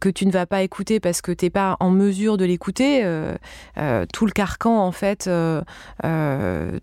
[0.00, 3.04] que tu ne vas pas écouter parce que tu n'es pas en mesure de l'écouter,
[3.04, 3.35] euh,
[3.78, 5.62] euh, tout le carcan en fait euh,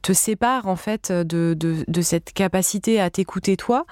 [0.02, 3.86] te sépare en fait de, de, cette capacité à t'écouter toi.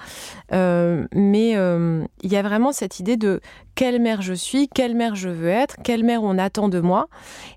[0.50, 3.40] mais il y a vraiment cette idée de
[3.74, 7.08] quelle mère je suis, quelle mère je veux être, quelle mère on attend de moi.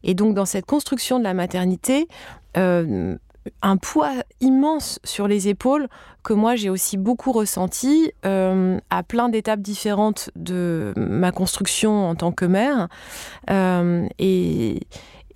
[0.03, 2.07] Et donc dans cette construction de la maternité,
[3.61, 5.87] un poids immense sur les épaules
[6.23, 12.15] que moi j'ai aussi beaucoup ressenti euh, à plein d'étapes différentes de ma construction en
[12.15, 12.89] tant que mère.
[13.49, 14.81] Euh, et,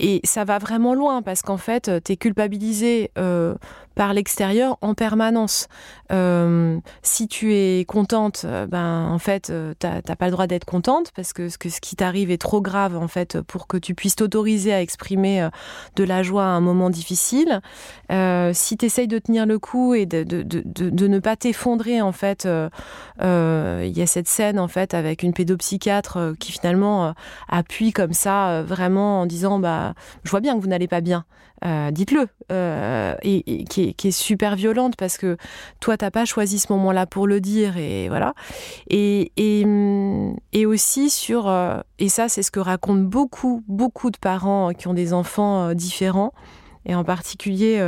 [0.02, 3.54] et ça va vraiment loin parce qu'en fait, tu es culpabilisé euh,
[3.94, 5.68] par l'extérieur en permanence.
[6.12, 11.12] Euh, si tu es contente, euh, ben en fait, t'as pas le droit d'être contente
[11.16, 14.16] parce que que, ce qui t'arrive est trop grave en fait pour que tu puisses
[14.16, 15.48] t'autoriser à exprimer
[15.96, 17.62] de la joie à un moment difficile.
[18.10, 22.02] si tu essayes de tenir le coup et de, de, de, de ne pas t'effondrer
[22.02, 27.14] en fait, il y a cette scène en fait avec une pédopsychiatre qui finalement
[27.48, 29.91] appuie comme ça vraiment en disant bah
[30.24, 31.26] je vois bien que vous n'allez pas bien.
[31.64, 32.28] Euh, dites-le.
[32.52, 35.38] Euh, et, qui, est, super violente parce que
[35.80, 38.34] toi, t'as pas choisi ce moment-là pour le dire et voilà.
[38.90, 44.72] Et, et, aussi sur, euh, et ça, c'est ce que racontent beaucoup, beaucoup de parents
[44.72, 46.34] qui ont des enfants différents.
[46.86, 47.80] Et en particulier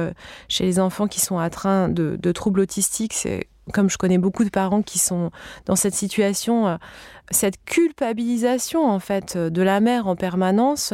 [0.50, 4.44] chez les enfants qui sont atteints de, de troubles autistiques, c'est comme je connais beaucoup
[4.44, 5.32] de parents qui sont
[5.66, 6.76] dans cette situation, euh,
[7.32, 10.94] cette culpabilisation en fait de la mère en permanence,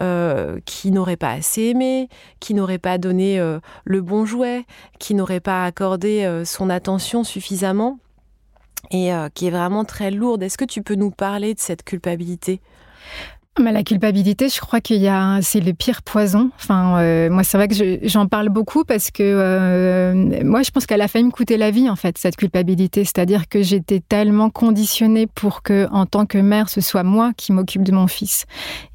[0.00, 2.08] euh, qui n'aurait pas assez aimé,
[2.40, 4.64] qui n'aurait pas donné euh, le bon jouet,
[4.98, 7.98] qui n'aurait pas accordé son attention suffisamment
[8.90, 10.42] et qui est vraiment très lourde.
[10.42, 12.60] Est-ce que tu peux nous parler de cette culpabilité?
[13.64, 16.50] La culpabilité, je crois qu'il y a, c'est le pire poison.
[16.56, 20.86] Enfin, euh, moi, c'est vrai que j'en parle beaucoup parce que euh, moi, je pense
[20.86, 23.04] qu'elle a failli me coûter la vie en fait cette culpabilité.
[23.04, 27.52] C'est-à-dire que j'étais tellement conditionnée pour que, en tant que mère, ce soit moi qui
[27.52, 28.46] m'occupe de mon fils,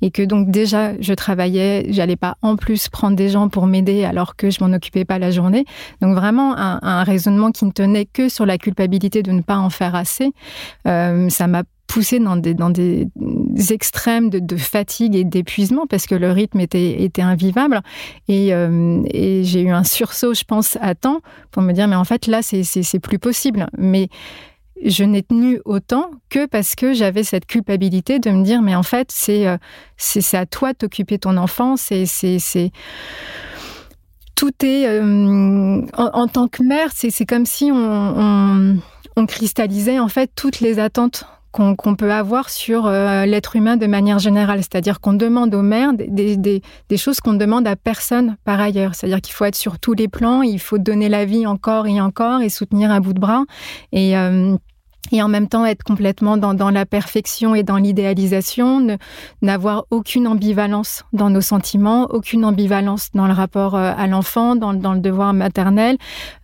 [0.02, 4.06] et que donc déjà, je travaillais, j'allais pas en plus prendre des gens pour m'aider
[4.06, 5.65] alors que je m'en occupais pas la journée.
[6.02, 9.58] Donc vraiment un, un, raisonnement qui ne tenait que sur la culpabilité de ne pas
[9.58, 10.32] en faire assez.
[10.88, 13.08] Euh, ça m'a poussé dans des, dans des
[13.69, 17.82] extrêmes de, fatigue et d'épuisement parce que le rythme était, était invivable.
[18.27, 21.19] Et, euh, et j'ai eu un sursaut, je pense, à temps
[21.51, 23.67] pour me dire, mais en fait, là, c'est plus possible.
[23.77, 24.10] Mais
[24.84, 28.82] je n'ai tenu autant que parce que j'avais cette culpabilité de me dire, mais en
[28.82, 29.58] fait, c'est euh,
[30.34, 32.06] à toi de t'occuper ton enfant, c'est
[34.36, 38.77] tout est euh, en, tant que mère, c'est comme si on, on,
[39.15, 43.85] on, cristallisait en fait toutes les attentes qu'on peut avoir sur euh, l'être humain de
[43.85, 44.59] manière générale.
[44.59, 45.61] C'est-à-dire qu'on demande aux
[45.93, 48.95] des, des choses qu'on demande à personne par ailleurs.
[48.95, 52.01] C'est-à-dire qu'il faut être sur tous les plans, il faut donner la vie encore et
[52.01, 53.45] encore et soutenir à bout de bras.
[53.91, 54.55] Et euh,
[55.13, 58.97] et en même temps être complètement dans, la perfection et dans l'idéalisation,
[59.41, 64.71] n'avoir aucune ambivalence dans nos sentiments, aucune ambivalence dans le rapport euh, à l'enfant, dans,
[64.71, 65.97] le devoir maternel.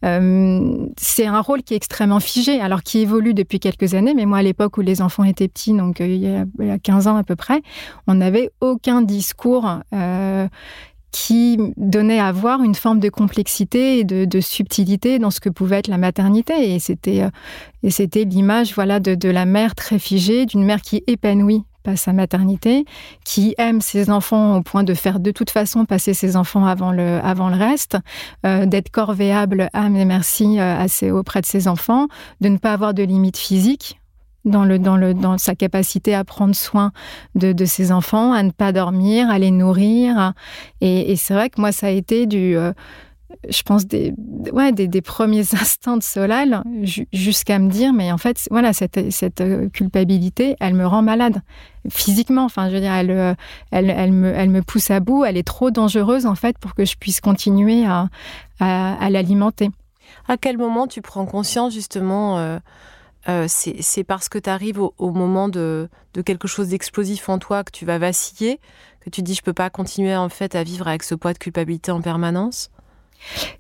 [0.05, 4.25] Euh, c'est un rôle qui est extrêmement figé, alors qui évolue depuis quelques années, mais
[4.25, 6.71] moi à l'époque où les enfants étaient petits, donc euh, il, y a, il, y
[6.71, 7.61] a, 15 ans à peu près,
[8.05, 9.79] on n'avait aucun discours
[11.11, 15.79] qui donnait à voir une forme de complexité et de, subtilité dans ce que pouvait
[15.79, 16.73] être la maternité.
[16.73, 17.29] Et c'était, euh,
[17.83, 21.95] et c'était l'image voilà, de, de la mère très figée, d'une mère qui épanouit pas
[21.95, 22.85] sa maternité,
[23.23, 26.91] qui aime ses enfants au point de faire de toute façon passer ses enfants avant
[26.91, 27.97] le, avant le reste,
[28.45, 32.07] euh, d'être corvéable, âme et merci euh, assez auprès de ses enfants,
[32.41, 33.99] de ne pas avoir de limites physiques
[34.45, 36.91] dans, le, dans, le, dans sa capacité à prendre soin
[37.35, 40.33] de, de ses enfants, à ne pas dormir, à les nourrir.
[40.81, 42.57] Et, c'est vrai que moi, ça a été du...
[42.57, 42.73] Euh,
[43.47, 44.11] je pense des,
[44.51, 46.63] ouais, des, des, premiers instants de Solal
[47.13, 51.41] jusqu'à me dire, mais en fait, voilà, cette, cette euh, culpabilité, elle me rend malade
[51.89, 52.43] physiquement.
[52.43, 53.35] Enfin, je veux dire, elle, euh,
[53.69, 55.25] elle, elle, me, elle me pousse à bout.
[55.25, 58.09] Elle est trop dangereuse, en fait, pour que je puisse continuer à,
[58.59, 59.69] à, l'alimenter.
[60.27, 62.59] À quel moment tu prends conscience, justement,
[63.27, 65.89] euh, c'est parce que tu arrives au, moment de,
[66.25, 68.59] quelque chose d'explosif en toi, que tu vas vaciller,
[69.01, 71.37] que tu dis je peux pas continuer en fait à vivre avec ce poids de
[71.37, 72.69] culpabilité en permanence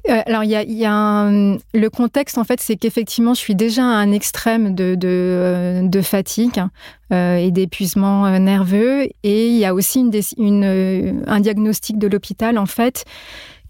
[0.09, 1.57] euh, alors, il y a, y a un...
[1.73, 6.01] le contexte, en fait, c'est qu'effectivement, je suis déjà à un extrême de, de, euh,
[6.01, 6.63] fatigue
[7.11, 9.09] et d'épuisement nerveux.
[9.23, 13.03] Et il y a aussi un diagnostic de l'hôpital, en fait,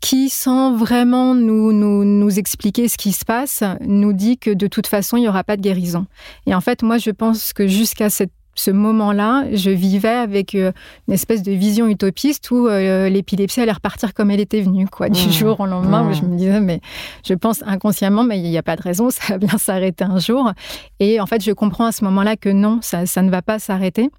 [0.02, 4.68] qui, sans vraiment nous, nous, nous expliquer ce qui se passe, nous dit que de
[4.68, 6.06] toute façon, il n'y aura pas de guérison.
[6.46, 10.72] Et en fait, moi, je pense que jusqu'à cette ce moment-là, je vivais avec euh,
[11.08, 15.10] une espèce de vision utopiste où euh, l'épilepsie allait repartir comme elle était venue, quoi,
[15.10, 15.32] du mmh.
[15.32, 16.04] jour au lendemain.
[16.04, 16.14] Mmh.
[16.14, 16.82] Je me disais, mais
[17.26, 20.20] je pense inconsciemment, mais il n'y a pas de raison, ça va bien s'arrêter un
[20.20, 20.52] jour.
[21.00, 23.60] Et en fait, je comprends à ce moment-là que non, ça, ça ne va pas
[23.60, 24.10] s'arrêter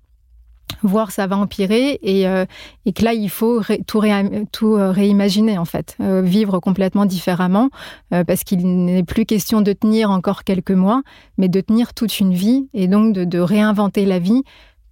[0.83, 2.45] voire ça va empirer et, euh,
[2.87, 7.71] et que là il faut tout, euh, réimaginer en fait, euh, vivre complètement différemment
[8.13, 11.03] euh, parce qu'il n'est plus question de tenir encore quelques mois,
[11.39, 14.43] mais de tenir toute une vie et donc de, de réinventer la vie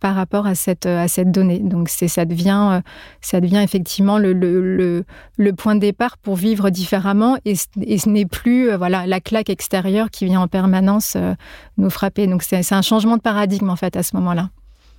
[0.01, 1.59] par rapport à cette, à cette donnée.
[1.59, 2.83] Donc ça devient
[3.21, 5.05] ça devient effectivement le, le, le,
[5.37, 9.51] le point de départ pour vivre différemment et, et ce n'est plus voilà la claque
[9.51, 11.17] extérieure qui vient en permanence
[11.79, 12.29] nous frapper.
[12.29, 14.51] Donc c'est un changement de paradigme en fait à ce moment-là.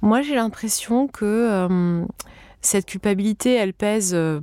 [0.01, 2.05] Moi, j'ai l'impression que euh,
[2.61, 4.39] cette culpabilité, elle pèse euh,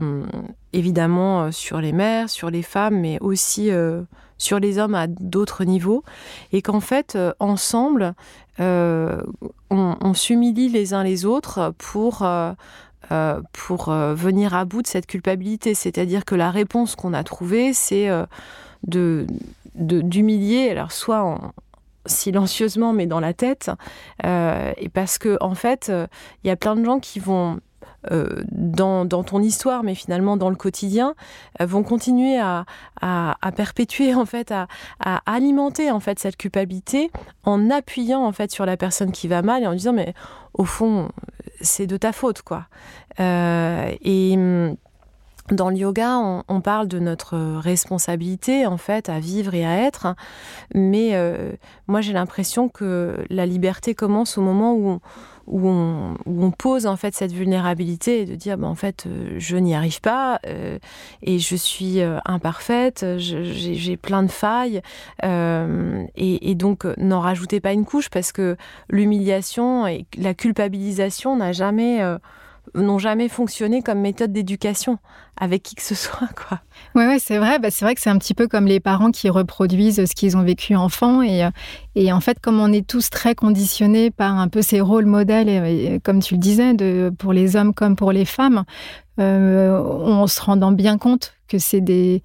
[0.73, 3.71] évidemment euh, sur les mères, sur les femmes, mais aussi
[4.39, 6.05] sur les hommes à d'autres niveaux.
[6.53, 8.15] Et qu'en fait, ensemble,
[8.59, 9.25] on,
[9.71, 12.27] on s'humilie les uns les autres pour...
[13.53, 15.75] pour venir à bout de cette culpabilité.
[15.75, 18.09] C'est-à-dire que la réponse qu'on a trouvée, c'est
[18.87, 19.27] de
[19.77, 21.53] d'humilier, alors soit en,
[22.07, 23.71] silencieusement mais dans la tête
[24.25, 26.07] euh, et parce que en fait il euh,
[26.45, 27.61] y a plein de gens qui vont
[28.11, 31.15] euh, dans, dans, ton histoire, mais finalement dans le quotidien,
[31.59, 32.65] vont continuer à,
[33.01, 34.69] à, perpétuer en fait, à,
[35.01, 37.11] à, alimenter en fait cette culpabilité
[37.45, 40.15] en appuyant en fait sur la personne qui va mal et en disant mais
[40.55, 41.11] au fond
[41.61, 42.67] c'est de ta faute quoi.
[43.19, 44.37] Et
[45.51, 50.15] dans le yoga, on, parle de notre responsabilité en fait à vivre et à être,
[50.75, 51.53] mais euh,
[51.87, 55.01] moi j'ai l'impression que la liberté commence au moment où on,
[55.47, 59.05] où on, où on, pose en fait cette vulnérabilité et de dire bah, en fait
[59.07, 60.79] euh, je n'y arrive pas euh,
[61.23, 64.83] et je suis euh, imparfaite, j'ai plein de failles
[65.23, 68.57] et, et, donc n'en rajoutez pas une couche parce que
[68.89, 72.01] l'humiliation et la culpabilisation n'a jamais
[72.75, 74.99] n'ont jamais fonctionné comme méthode d'éducation
[75.39, 76.61] avec qui que ce soit, quoi.
[76.95, 77.59] Ouais, ouais c'est vrai.
[77.59, 80.37] Bah, c'est vrai que c'est un petit peu comme les parents qui reproduisent ce qu'ils
[80.37, 81.23] ont vécu enfant.
[81.23, 81.51] Et, euh,
[81.95, 86.01] et en fait, comme on est tous très conditionnés par un peu ces rôles modèles,
[86.03, 88.65] comme tu le disais, de, pour les hommes comme pour les femmes,
[89.19, 92.23] euh, on se rendant bien compte que c'est des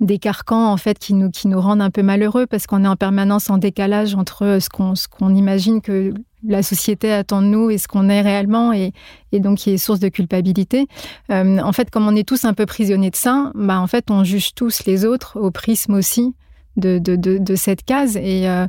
[0.00, 2.88] des carcans en fait qui nous qui nous rendent un peu malheureux parce qu'on est
[2.88, 6.12] en permanence en décalage entre ce qu'on ce qu'on imagine que
[6.46, 8.92] la société attend de nous et ce qu'on est réellement et,
[9.32, 10.86] et, donc qui est source de culpabilité.
[11.30, 14.10] Euh, en fait, comme on est tous un peu prisonniers de ça, bah en fait
[14.10, 16.34] on juge tous les autres au prisme aussi
[16.76, 18.66] de, de, de, de cette case et euh,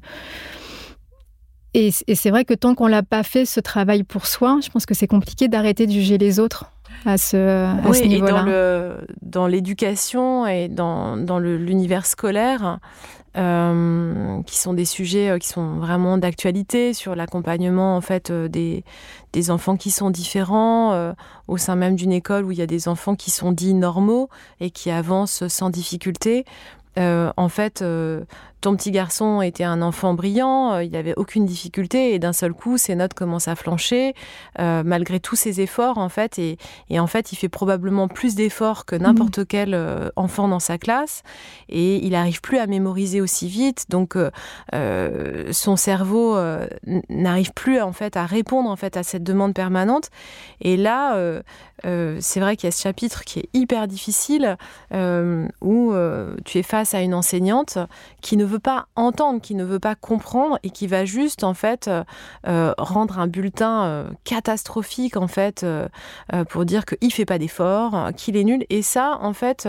[1.73, 4.69] et, et c'est vrai que tant qu'on l'a pas fait ce travail pour soi, je
[4.69, 6.71] pense que c'est compliqué d'arrêter de juger les autres
[7.05, 8.45] à ce, à ce niveau-là.
[8.47, 12.79] Et dans l'éducation et dans, dans l'univers scolaire,
[13.37, 18.47] euh, qui sont des sujets euh, qui sont vraiment d'actualité sur l'accompagnement en fait euh,
[18.47, 18.85] des,
[19.33, 21.13] des enfants qui sont différents
[21.47, 24.29] au sein même d'une école où il y a des enfants qui sont dits normaux
[24.59, 26.45] et qui avancent sans difficulté.
[26.97, 27.83] En fait,
[28.65, 32.51] ton petit garçon était un enfant brillant, euh, il n'avait aucune difficulté et d'un seul
[32.51, 34.15] coup, ses notes commencent à flancher
[34.59, 36.57] euh, malgré tous ses efforts en fait et,
[36.89, 39.45] et, en fait, il fait probablement plus d'efforts que n'importe mmh.
[39.45, 41.21] quel euh, enfant dans sa classe
[41.69, 46.35] et il n'arrive plus à mémoriser aussi vite donc euh, son cerveau
[47.09, 50.09] n'arrive plus en fait à répondre en fait à cette demande permanente
[50.61, 51.15] et là
[51.83, 54.57] c'est vrai qu'il y a ce chapitre qui est hyper difficile
[54.91, 55.93] où
[56.45, 57.77] tu es face à une enseignante
[58.21, 61.53] qui ne veut pas entendre, qui ne veut pas comprendre et qui va juste en
[61.53, 62.03] fait euh,
[62.47, 65.65] euh, rendre un bulletin euh, catastrophique en fait
[66.49, 68.65] pour dire qu'il fait pas d'efforts, qu'il est nul.
[68.69, 69.67] Et ça, en fait,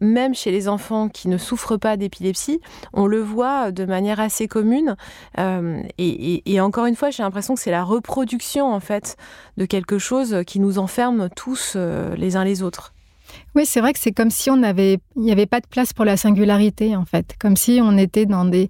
[0.00, 2.60] même chez les enfants qui ne souffrent pas d'épilepsie,
[2.92, 4.96] on le voit de manière assez commune.
[5.36, 9.16] Et, et, encore une fois, j'ai l'impression que c'est la reproduction en fait
[9.56, 12.92] de quelque chose qui nous enferme tous les uns les autres.
[13.54, 15.92] Oui, c'est vrai que c'est comme si on avait, il n'y avait pas de place
[15.92, 18.68] pour la singularité en fait, comme si on était dans des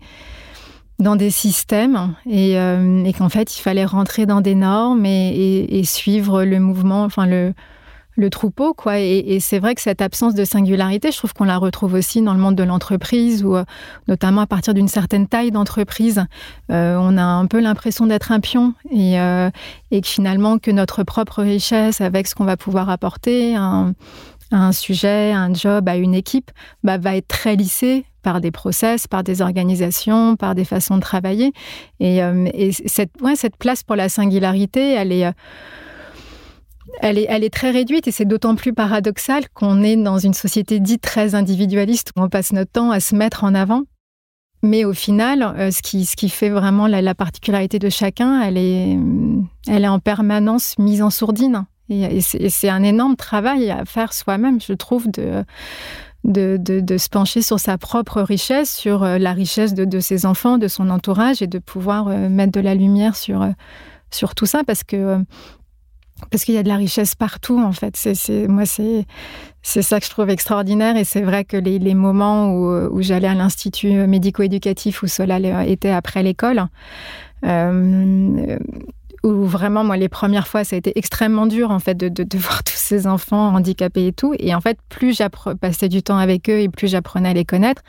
[0.98, 5.82] dans des systèmes et, euh, et qu'en fait il fallait rentrer dans des normes et,
[5.84, 7.54] suivre le mouvement, enfin le,
[8.30, 8.98] troupeau quoi.
[8.98, 12.34] Et, c'est vrai que cette absence de singularité, je trouve qu'on la retrouve aussi dans
[12.34, 13.54] le monde de l'entreprise ou
[14.08, 16.24] notamment à partir d'une certaine taille d'entreprise,
[16.72, 19.50] euh, on a un peu l'impression d'être un pion et, euh,
[19.92, 23.56] et que finalement que notre propre richesse avec ce qu'on va pouvoir apporter,
[24.50, 26.50] un sujet, un job, à une équipe,
[26.82, 31.00] bah, va être très lissé par des process, par des organisations, par des façons de
[31.00, 31.52] travailler.
[32.00, 33.12] Et, euh, et cette,
[33.58, 35.26] place pour la singularité, elle est...
[35.26, 35.32] Euh,
[37.00, 41.02] elle est, très réduite et c'est d'autant plus paradoxal qu'on est dans une société dite
[41.02, 43.82] très individualiste où on passe notre temps à se mettre en avant.
[44.62, 49.88] Mais au final, euh, ce, qui, fait vraiment la, la particularité de chacun, elle est
[49.88, 51.66] en permanence mise en sourdine.
[51.90, 55.44] Et, c'est un énorme travail à faire soi-même, je trouve, de,
[56.24, 60.68] de, se pencher sur sa propre richesse, sur euh, la richesse de, ses enfants, de
[60.68, 63.50] son entourage, et de pouvoir euh, mettre de la lumière sur, euh,
[64.10, 65.24] sur tout ça, parce que
[66.32, 67.96] parce qu'il y a de la richesse partout, en fait.
[68.48, 69.06] Moi, c'est,
[69.62, 70.96] c'est ça que je trouve extraordinaire.
[70.96, 75.46] Et c'est vrai que les, les moments où, où j'allais à l'Institut médico-éducatif où Solal
[75.68, 76.66] était après l'école,
[79.24, 82.22] où vraiment, moi, les premières fois, ça a été extrêmement dur, en fait, de, de,
[82.22, 84.34] de voir tous ces enfants handicapés et tout.
[84.38, 85.20] Et en fait, plus
[85.60, 87.82] passé du temps avec eux et plus j'apprenais à les connaître,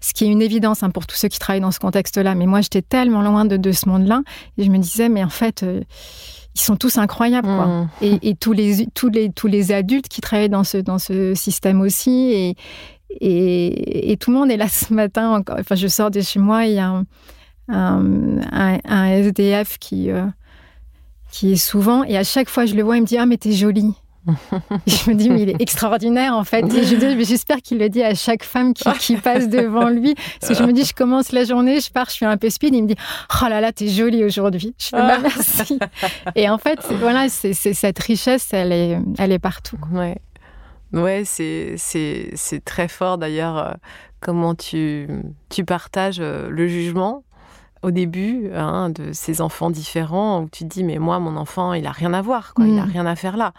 [0.00, 2.34] ce qui est une évidence hein, pour tous ceux qui travaillent dans ce contexte-là.
[2.34, 4.22] Mais moi, j'étais tellement loin de, de ce monde-là.
[4.58, 5.82] Et je me disais, mais en fait, euh,
[6.54, 7.66] ils sont tous incroyables, quoi.
[7.66, 7.88] Mmh.
[8.02, 11.34] Et, et, tous, les, tous, les, tous les adultes qui travaillent dans ce, dans ce
[11.34, 12.32] système aussi.
[12.32, 12.56] Et,
[13.20, 15.30] et, et tout le monde est là ce matin.
[15.30, 15.56] Encore.
[15.60, 17.06] Enfin, je sors de chez moi, il y a un,
[17.68, 20.10] un, un, un SDF qui...
[20.10, 20.24] Euh,
[21.30, 23.36] qui est souvent, et à chaque fois je le vois, il me dit Ah, mais
[23.36, 23.94] t'es jolie.
[24.86, 26.62] je me dis, mais il est extraordinaire en fait.
[26.74, 30.14] Et je dis, j'espère qu'il le dit à chaque femme qui, qui, passe devant lui.
[30.40, 32.50] Parce que je me dis, je commence la journée, je pars, je suis un peu
[32.50, 32.74] speed.
[32.74, 32.96] Il me dit,
[33.42, 34.74] oh là là, t'es jolie aujourd'hui.
[34.78, 35.78] Je fais, bah, merci.
[36.34, 39.78] Et en fait, voilà, c'est cette richesse, elle est, elle est partout.
[39.92, 40.18] Ouais,
[40.92, 41.76] ouais c'est
[42.64, 43.72] très fort d'ailleurs euh,
[44.20, 45.08] comment tu,
[45.48, 47.24] tu partages euh, le jugement
[47.82, 51.72] au début hein, de ces enfants différents où tu te dis mais moi mon enfant
[51.72, 52.68] il a rien à voir quoi, mmh.
[52.68, 53.52] il a rien à faire là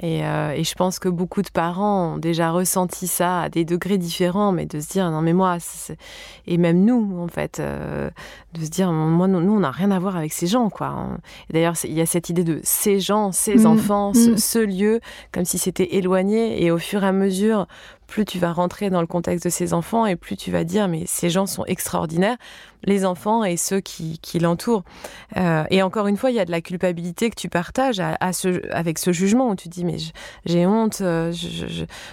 [0.00, 3.98] Et, et, je pense que beaucoup de parents ont déjà ressenti ça à des degrés
[3.98, 5.58] différents, mais de se dire non mais moi,
[6.46, 10.16] et même nous en fait, de se dire moi nous on n'a rien à voir
[10.16, 11.18] avec ces gens quoi.
[11.50, 13.66] D'ailleurs il y a cette idée de ces gens, ces mmh.
[13.66, 14.38] enfants, ce, mmh.
[14.38, 15.00] ce lieu,
[15.32, 16.62] comme si c'était éloigné.
[16.64, 17.66] Et au fur et à mesure,
[18.08, 20.88] plus tu vas rentrer dans le contexte de ces enfants et plus tu vas dire
[20.88, 22.38] mais ces gens sont extraordinaires,
[22.84, 24.82] les enfants et ceux qui, qui l'entourent.
[25.36, 28.32] Euh, et encore une fois, il y a de la culpabilité que tu partages à,
[28.32, 29.98] ce, avec ce jugement où tu dis mais
[30.46, 31.66] j'ai honte, euh, je,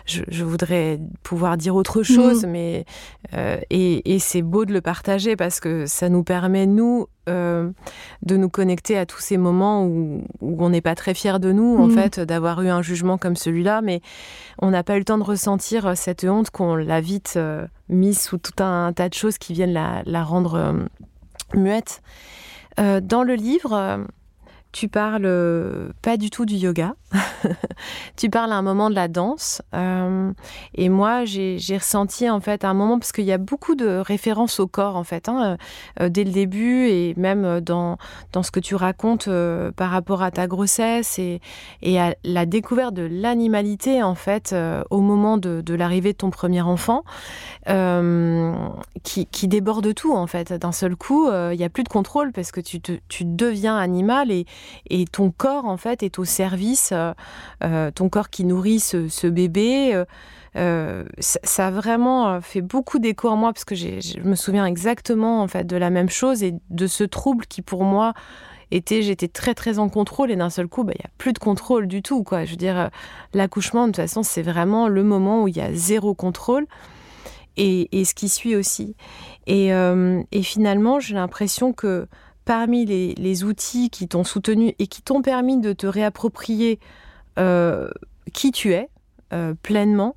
[0.05, 2.49] je, je, voudrais pouvoir dire autre chose, mmh.
[2.49, 2.85] mais
[3.33, 7.69] euh, et, et c'est beau de le partager parce que ça nous permet nous euh,
[8.21, 11.77] de nous connecter à tous ces moments où, on n'est pas très fier de nous,
[11.77, 11.91] en mm.
[11.91, 14.01] fait, d'avoir eu un jugement comme celui-là, mais
[14.59, 17.65] on n'a pas eu le temps de ressentir euh, cette honte qu'on l'a vite euh,
[17.89, 20.75] mise sous tout un, tas de choses qui viennent la, rendre
[21.53, 22.01] muette.
[22.77, 24.05] dans le livre,
[24.71, 26.95] tu parles pas du tout du yoga.
[28.15, 29.61] tu parles à un moment de la danse.
[29.73, 30.31] Euh,
[30.73, 34.59] et moi, j'ai ressenti en fait un moment, parce qu'il y a beaucoup de références
[34.59, 35.57] au corps en fait, hein,
[35.99, 37.97] euh, dès le début et même dans,
[38.31, 41.41] dans ce que tu racontes euh, par rapport à ta grossesse et,
[41.81, 44.55] et à la découverte de l'animalité en fait
[44.89, 47.03] au moment de, l'arrivée de ton premier enfant,
[49.03, 50.53] qui, qui, déborde tout en fait.
[50.53, 54.31] D'un seul coup, il n'y a plus de contrôle parce que tu, tu deviens animal
[54.31, 54.45] et,
[54.89, 57.04] et ton corps en fait est au service, euh, euh,
[57.61, 60.03] ton corps qui nourrit ce, bébé.
[60.57, 65.41] Euh, ça, a vraiment fait beaucoup d'écho en moi parce que je me souviens exactement
[65.41, 68.13] en fait de la même chose et de ce trouble qui pour moi
[68.71, 71.33] était j'étais très très en contrôle et d'un seul coup bah, il n'y a plus
[71.33, 72.89] de contrôle du tout quoi je veux dire
[73.33, 76.65] l'accouchement de toute façon c'est vraiment le moment où il y a zéro contrôle
[77.57, 78.95] et, ce qui suit aussi
[79.47, 82.07] et, et finalement j'ai l'impression que
[82.45, 86.79] parmi les, outils qui t'ont soutenu et qui t'ont permis de te réapproprier
[87.37, 87.89] euh,
[88.33, 88.87] qui tu es
[89.33, 90.15] euh, pleinement,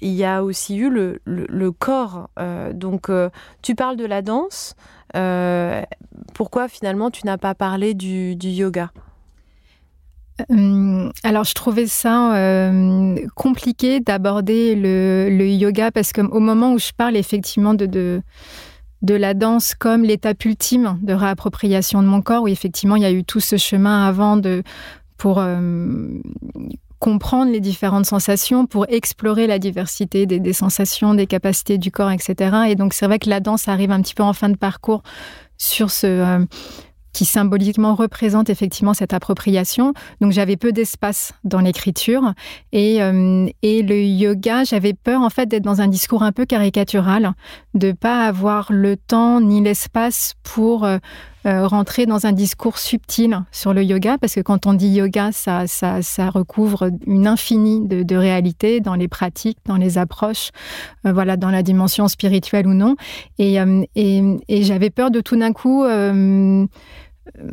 [0.00, 2.28] il y a aussi eu le, corps.
[2.38, 3.10] Euh, donc,
[3.62, 4.74] tu parles de la danse.
[6.34, 8.90] pourquoi finalement tu n'as pas parlé du, yoga?
[11.24, 12.70] Alors, je trouvais ça
[13.34, 18.22] compliqué d'aborder le, yoga parce qu'au moment où je parle effectivement de de
[19.02, 23.12] la danse comme l'étape ultime de réappropriation de mon corps, où effectivement il y a
[23.12, 24.62] eu tout ce chemin avant de
[25.16, 26.20] pour euh,
[26.98, 32.56] comprendre les différentes sensations, pour explorer la diversité des, sensations, des capacités du corps, etc.
[32.68, 35.02] Et donc c'est vrai que la danse arrive un petit peu en fin de parcours
[35.56, 36.44] sur ce euh,
[37.18, 39.92] qui symboliquement représente effectivement cette appropriation.
[40.20, 42.32] Donc j'avais peu d'espace dans l'écriture
[42.70, 46.46] et, euh, et le yoga, j'avais peur en fait d'être dans un discours un peu
[46.46, 47.32] caricatural,
[47.74, 50.98] de pas avoir le temps ni l'espace pour euh,
[51.46, 55.30] euh, rentrer dans un discours subtil sur le yoga, parce que quand on dit yoga,
[55.32, 60.50] ça, ça, recouvre une infinie de, réalités dans les pratiques, dans les approches,
[61.04, 62.96] voilà, dans la dimension spirituelle ou non.
[63.38, 63.56] Et,
[63.94, 65.84] et j'avais peur de tout d'un coup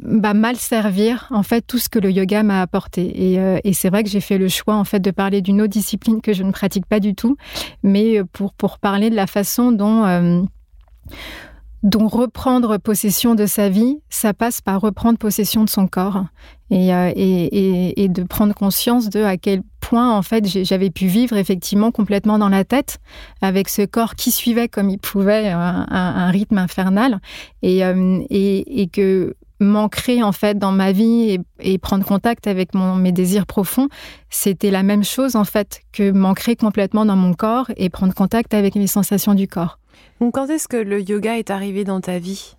[0.02, 3.32] bah, mal servir en fait tout ce que le yoga m'a apporté.
[3.32, 5.62] Et, euh, et c'est vrai que j'ai fait le choix en fait de parler d'une
[5.62, 7.38] autre discipline que je ne pratique pas du tout,
[7.84, 10.42] mais euh, pour pour parler de la façon dont euh,
[11.84, 16.26] dont reprendre possession de sa vie, ça passe par reprendre possession de son corps
[16.72, 21.38] et, et, et, de prendre conscience de à quel point en fait j'avais pu vivre
[21.38, 22.98] effectivement complètement dans la tête
[23.40, 27.20] avec ce corps qui suivait comme il pouvait un, un rythme infernal
[27.62, 27.82] et,
[28.32, 33.46] et, que m'ancrer en fait dans ma vie et, prendre contact avec mon, mes désirs
[33.46, 33.88] profonds,
[34.30, 38.54] c'était la même chose en fait que m'ancrer complètement dans mon corps et prendre contact
[38.54, 39.80] avec mes sensations du corps.
[40.20, 42.56] Donc quand est-ce que le yoga est arrivé dans ta vie?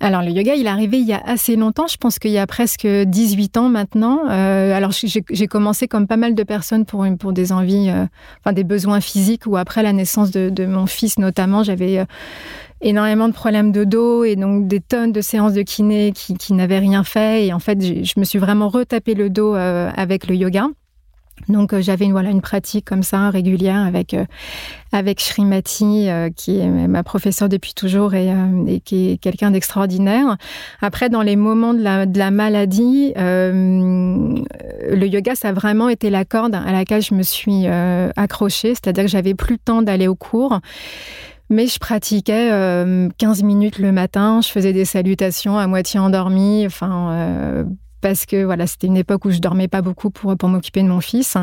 [0.00, 2.38] Alors le yoga, il est arrivé il y a assez longtemps, je pense qu'il y
[2.38, 4.28] a presque 18 ans maintenant.
[4.28, 8.04] Euh, alors j'ai commencé comme pas mal de personnes pour, pour des envies, euh,
[8.40, 12.04] enfin des besoins physiques ou après la naissance de, de mon fils notamment, j'avais euh,
[12.84, 16.52] énormément de problèmes de dos et donc des tonnes de séances de kiné qui, qui
[16.52, 17.46] n'avaient rien fait.
[17.46, 20.68] Et en fait, je me suis vraiment retapé le dos euh, avec le yoga.
[21.48, 24.24] Donc euh, j'avais une voilà une pratique comme ça régulière avec euh,
[24.92, 28.32] avec Srimati qui est ma professeure depuis toujours et,
[28.68, 30.36] et qui est quelqu'un d'extraordinaire.
[30.80, 34.44] Après dans les moments de la, de la maladie, le
[35.06, 39.10] yoga ça a vraiment été la corde à laquelle je me suis accrochée, c'est-à-dire que
[39.10, 40.60] j'avais plus le temps d'aller au cours.
[41.50, 46.64] Mais je pratiquais 15 euh, minutes le matin, je faisais des salutations à moitié endormie,
[46.66, 47.64] enfin, euh,
[48.00, 50.88] parce que voilà, c'était une époque où je dormais pas beaucoup pour, pour m'occuper de
[50.88, 51.36] mon fils.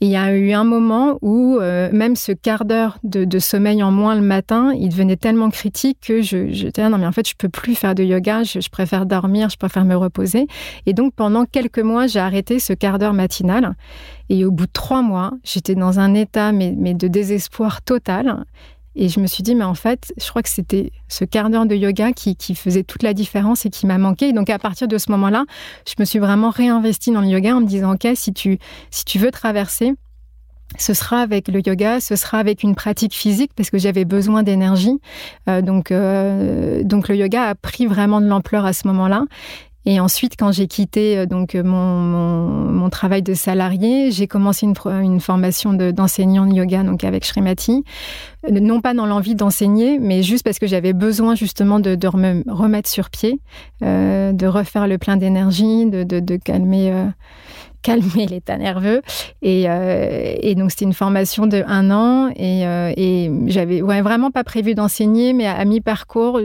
[0.00, 3.82] Et il y a eu un moment où euh, même ce quart d'heure de, sommeil
[3.82, 7.12] en moins le matin, il devenait tellement critique que je, je disais, non mais en
[7.12, 10.46] fait je peux plus faire de yoga, je, préfère dormir, je préfère me reposer.
[10.86, 13.74] Et donc pendant quelques mois, j'ai arrêté ce quart d'heure matinal.
[14.28, 18.44] Et au bout de trois mois, j'étais dans un état mais de désespoir total.
[18.94, 21.66] Et je me suis dit, mais en fait, je crois que c'était ce quart d'heure
[21.66, 24.28] de yoga qui, faisait toute la différence et qui m'a manqué.
[24.28, 25.44] Et donc, à partir de ce moment-là,
[25.86, 28.58] je me suis vraiment réinvestie dans le yoga en me disant, OK, si tu,
[28.90, 29.94] si tu veux traverser,
[30.78, 34.42] ce sera avec le yoga, ce sera avec une pratique physique parce que j'avais besoin
[34.42, 35.00] d'énergie.
[35.48, 39.24] Euh, donc, euh, donc le yoga a pris vraiment de l'ampleur à ce moment-là.
[39.84, 44.74] Et ensuite, quand j'ai quitté euh, donc mon, mon, travail de salarié, j'ai commencé une,
[45.02, 47.84] une formation d'enseignant de, yoga donc avec Srimati,
[48.46, 52.08] euh, non pas dans l'envie d'enseigner, mais juste parce que j'avais besoin justement de, de,
[52.16, 53.40] me remettre sur pied,
[53.82, 56.92] euh, de refaire le plein d'énergie, de, de, calmer.
[56.92, 57.06] Euh,
[57.82, 59.02] calmer l'état nerveux.
[59.42, 62.30] Et, euh, et donc, c'était une formation de un an.
[62.36, 66.40] Et, euh, et j'avais vraiment pas prévu d'enseigner, mais à, mi-parcours,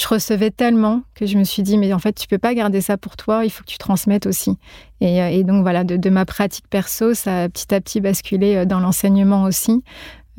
[0.00, 2.80] je, recevais tellement que je me suis dit, mais en fait, tu peux pas garder
[2.80, 4.56] ça pour toi, il faut que tu transmettes aussi.
[5.00, 8.64] Et, euh, donc, voilà, de, ma pratique perso, ça a petit à petit basculé euh,
[8.64, 9.82] dans l'enseignement aussi,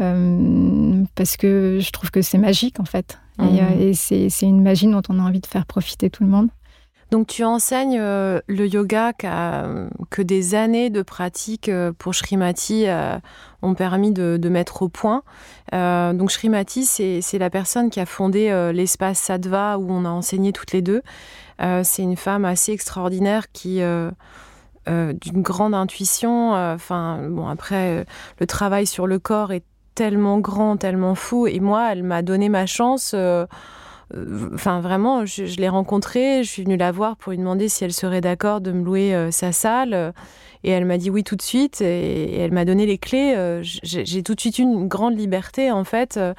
[0.02, 3.20] euh, parce que je trouve que c'est magique, en fait.
[3.40, 3.94] Et, mmh.
[3.94, 6.50] c'est une magie dont on a envie de faire profiter tout le monde.
[7.12, 12.88] Donc tu enseignes le yoga que des années de pratique pour Srimati
[13.62, 15.24] ont permis de, mettre au point.
[15.74, 20.10] Euh, donc Srimati, c'est la personne qui a fondé euh, l'espace Sadva où on a
[20.10, 21.02] enseigné toutes les deux.
[21.62, 23.82] Euh, c'est une femme assez extraordinaire qui
[24.88, 26.54] d'une grande intuition.
[26.54, 28.06] Enfin, bon, après,
[28.40, 29.64] le travail sur le corps est
[29.96, 31.48] tellement grand, tellement fou.
[31.48, 33.16] Et moi, elle m'a donné ma chance.
[34.54, 36.44] Enfin, vraiment, je, l'ai rencontrée.
[36.44, 39.30] Je suis venue la voir pour lui demander si elle serait d'accord de me louer
[39.32, 40.14] sa salle.
[40.64, 43.34] Et elle m'a dit oui tout de suite et, elle m'a donné les clés.
[43.36, 46.18] Euh, j'ai tout de suite eu une grande liberté en fait.
[46.18, 46.34] Euh,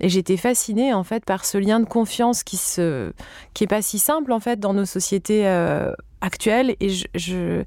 [0.00, 3.12] et j'étais fascinée en fait par ce lien de confiance qui se,
[3.54, 6.74] qui est pas si simple en fait dans nos sociétés euh, actuelles.
[6.80, 7.62] Et je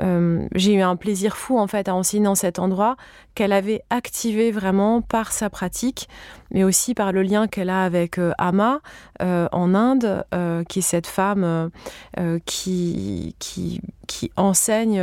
[0.00, 2.96] euh, j'ai eu un plaisir fou en fait à enseigner dans cet endroit
[3.34, 6.08] qu'elle avait activé vraiment par sa pratique,
[6.50, 8.80] mais aussi par le lien qu'elle a avec euh, Ama
[9.22, 10.24] euh, en Inde,
[10.68, 11.70] qui est cette femme
[12.46, 13.34] qui,
[14.36, 15.02] enseigne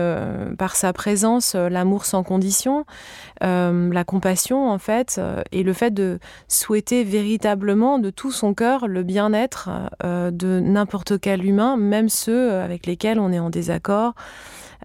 [0.57, 2.85] par sa présence l'amour sans condition,
[3.41, 5.19] la compassion en fait,
[5.51, 9.69] et le fait de souhaiter véritablement de tout son cœur le bien-être
[10.03, 14.13] de n'importe quel humain, même ceux avec lesquels on est en désaccord.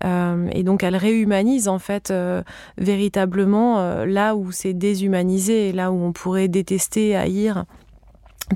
[0.04, 2.42] Euh, et donc elle réhumanise en fait euh,
[2.78, 7.64] véritablement euh, là où c'est déshumanisé, là où on pourrait détester, haïr.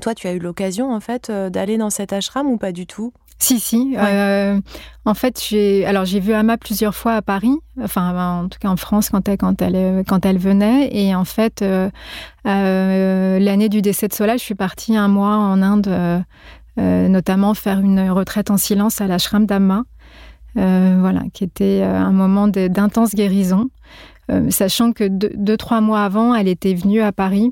[0.01, 3.13] Toi, tu as eu l'occasion en fait d'aller dans cet ashram ou pas du tout?
[3.39, 3.95] Si, si.
[3.97, 8.69] en fait, j'ai alors j'ai vu Ama plusieurs fois à Paris, enfin en tout cas
[8.69, 10.89] en France quand elle quand elle quand elle venait.
[10.91, 11.63] Et en fait,
[12.43, 16.23] l'année du décès de Sola, je suis partie un mois en Inde,
[16.77, 19.83] notamment faire une retraite en silence à l'ashram d'Ama.
[20.57, 23.69] Euh, voilà, qui était euh, un moment d'intense guérison,
[24.31, 27.51] euh, sachant que deux, trois mois avant, elle était venue à Paris.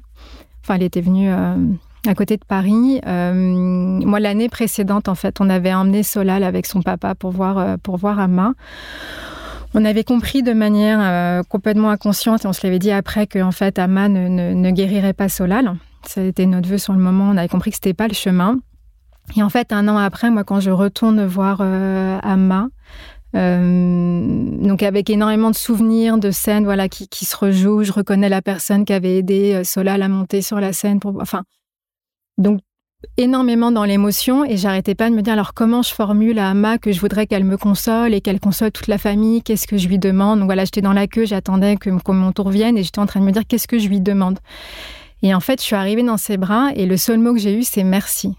[0.64, 3.00] Enfin, elle était venue à côté de Paris.
[3.06, 7.98] moi, l'année précédente, en fait, on avait emmené Solal avec son papa pour voir, pour
[7.98, 8.54] voir Amma.
[9.76, 13.52] On avait compris de manière complètement inconsciente, et on se l'avait dit après, que en
[13.52, 15.76] fait, Amma ne, guérirait pas Solal.
[16.08, 17.30] Ça a été notre vœu sur le moment.
[17.30, 18.58] On avait compris que c'était pas le chemin.
[19.36, 22.70] Et en fait, un an après, moi, quand je retourne voir euh, Amma,
[23.36, 24.22] euh,
[24.62, 27.84] donc avec énormément de souvenirs, de scènes, voilà, qui, se rejouent.
[27.84, 31.00] Je reconnais la personne qui avait aidé euh, Solal à monter sur la scène.
[31.00, 31.44] Pour, enfin,
[32.38, 32.62] donc
[33.18, 36.78] énormément dans l'émotion et j'arrêtais pas de me dire alors comment je formule à Amma
[36.78, 39.88] que je voudrais qu'elle me console et qu'elle console toute la famille, qu'est-ce que je
[39.88, 40.40] lui demande?
[40.40, 43.06] Donc voilà, j'étais dans la queue, j'attendais que, que mon tour vienne et j'étais en
[43.06, 44.40] train de me dire qu'est-ce que je lui demande?
[45.22, 47.58] Et en fait, je suis arrivée dans ses bras et le seul mot que j'ai
[47.58, 48.36] eu, c'est merci.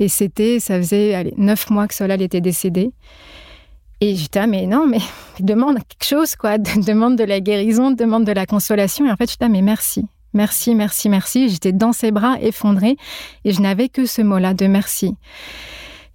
[0.00, 2.90] Et c'était, ça faisait neuf mois que Solal était décédé.
[4.00, 4.98] Et j'étais, ah, mais non, mais
[5.40, 6.58] demande quelque chose, quoi.
[6.86, 9.06] demande de la guérison, demande de la consolation.
[9.06, 10.04] Et en fait, j'étais, ah, mais merci.
[10.34, 11.48] Merci, merci, merci.
[11.48, 12.96] J'étais dans ses bras, effondrée.
[13.44, 15.14] Et je n'avais que ce mot-là de merci.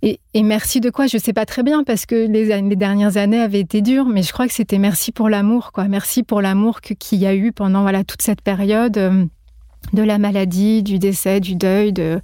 [0.02, 1.08] Et, merci de quoi?
[1.08, 4.06] Je ne sais pas très bien parce que les, les, dernières années avaient été dures,
[4.06, 5.90] mais je crois que c'était merci pour l'amour, quoi.
[5.90, 9.30] Merci pour l'amour qu'il y a eu pendant voilà toute cette période.
[9.94, 12.22] De la maladie, du décès, du deuil, de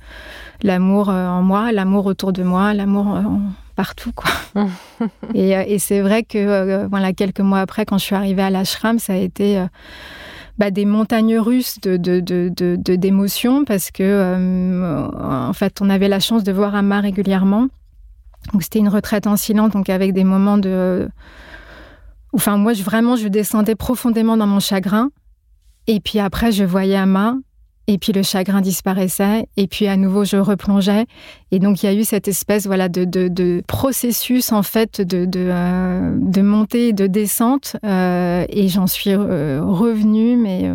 [0.61, 3.21] l'amour euh, en moi, l'amour autour de moi, l'amour euh,
[3.75, 4.31] partout quoi.
[5.35, 8.99] Euh, et, c'est vrai que voilà quelques mois après quand je suis arrivée à l'ashram,
[8.99, 9.61] ça a été
[10.57, 11.97] bah, des montagnes russes de,
[12.95, 17.67] d'émotions parce que en fait on avait la chance de voir Amma régulièrement
[18.53, 21.09] Donc c'était une retraite en silence, donc avec des moments de...
[22.35, 25.09] Enfin, moi, je, vraiment, je descendais profondément dans mon chagrin.
[25.87, 27.35] Et puis après, je voyais Ama
[27.87, 31.05] et puis le chagrin disparaissait, et puis à nouveau je replongeais.
[31.51, 35.25] Et donc il y a eu cette espèce voilà de, de, processus en fait de,
[35.25, 40.69] de, euh, de montée et de descente, euh, et j'en suis euh, revenue, mais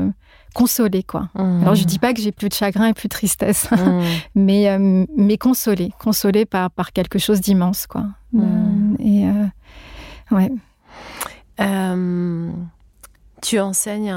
[0.54, 1.28] consolée quoi.
[1.34, 1.62] Mmh.
[1.62, 4.00] Alors je dis pas que j'ai plus de chagrin et plus de tristesse, mmh.
[4.36, 4.78] mais
[5.16, 8.04] mais consolée, consolée par par quelque chose d'immense quoi.
[8.32, 8.94] Mmh.
[9.00, 9.24] et
[10.30, 10.50] ouais.
[13.42, 14.14] Tu enseignes,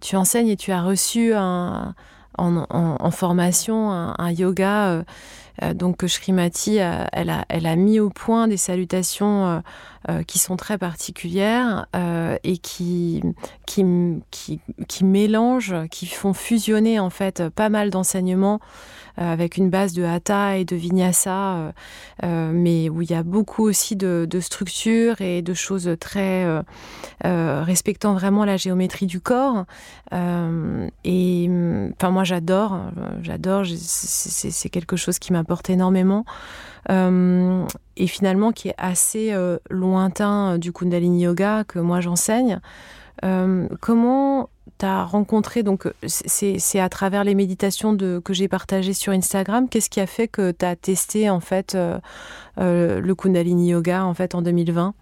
[0.00, 1.94] tu enseignes et tu as reçu en,
[3.10, 5.02] formation un, yoga euh,
[5.62, 9.62] euh, donc Shrimati elle a, elle a mis au point des salutations
[10.08, 11.86] euh, qui sont très particulières
[12.44, 13.22] et qui,
[15.02, 18.60] mélangent, qui font fusionner en fait pas mal d'enseignements euh,
[19.20, 21.72] avec une base de hatha et de vinyasa, euh,
[22.24, 26.46] euh, mais où il y a beaucoup aussi de, structures et de choses très
[27.22, 29.64] respectant vraiment la géométrie du corps.
[30.12, 31.50] et
[31.92, 32.80] enfin moi j'adore,
[33.22, 36.24] j'adore, c'est quelque chose qui m'apporte énormément.
[36.88, 39.34] et finalement qui est assez
[39.68, 42.60] lointain du Kundalini Yoga que moi j'enseigne.
[43.80, 44.48] comment
[44.84, 49.90] as rencontré, donc c'est à travers les méditations de, que j'ai partagées sur Instagram, qu'est-ce
[49.90, 51.98] qui a fait que tu as testé en fait euh,
[52.58, 54.94] euh, le Kundalini Yoga en fait en 2020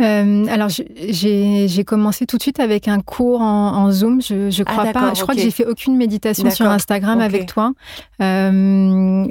[0.00, 4.22] euh, alors j'ai commencé tout de suite avec un cours en, Zoom.
[4.22, 5.12] Je, je ah, crois pas.
[5.12, 7.74] Je crois que j'ai fait aucune méditation sur Instagram avec toi,
[8.18, 9.28] mais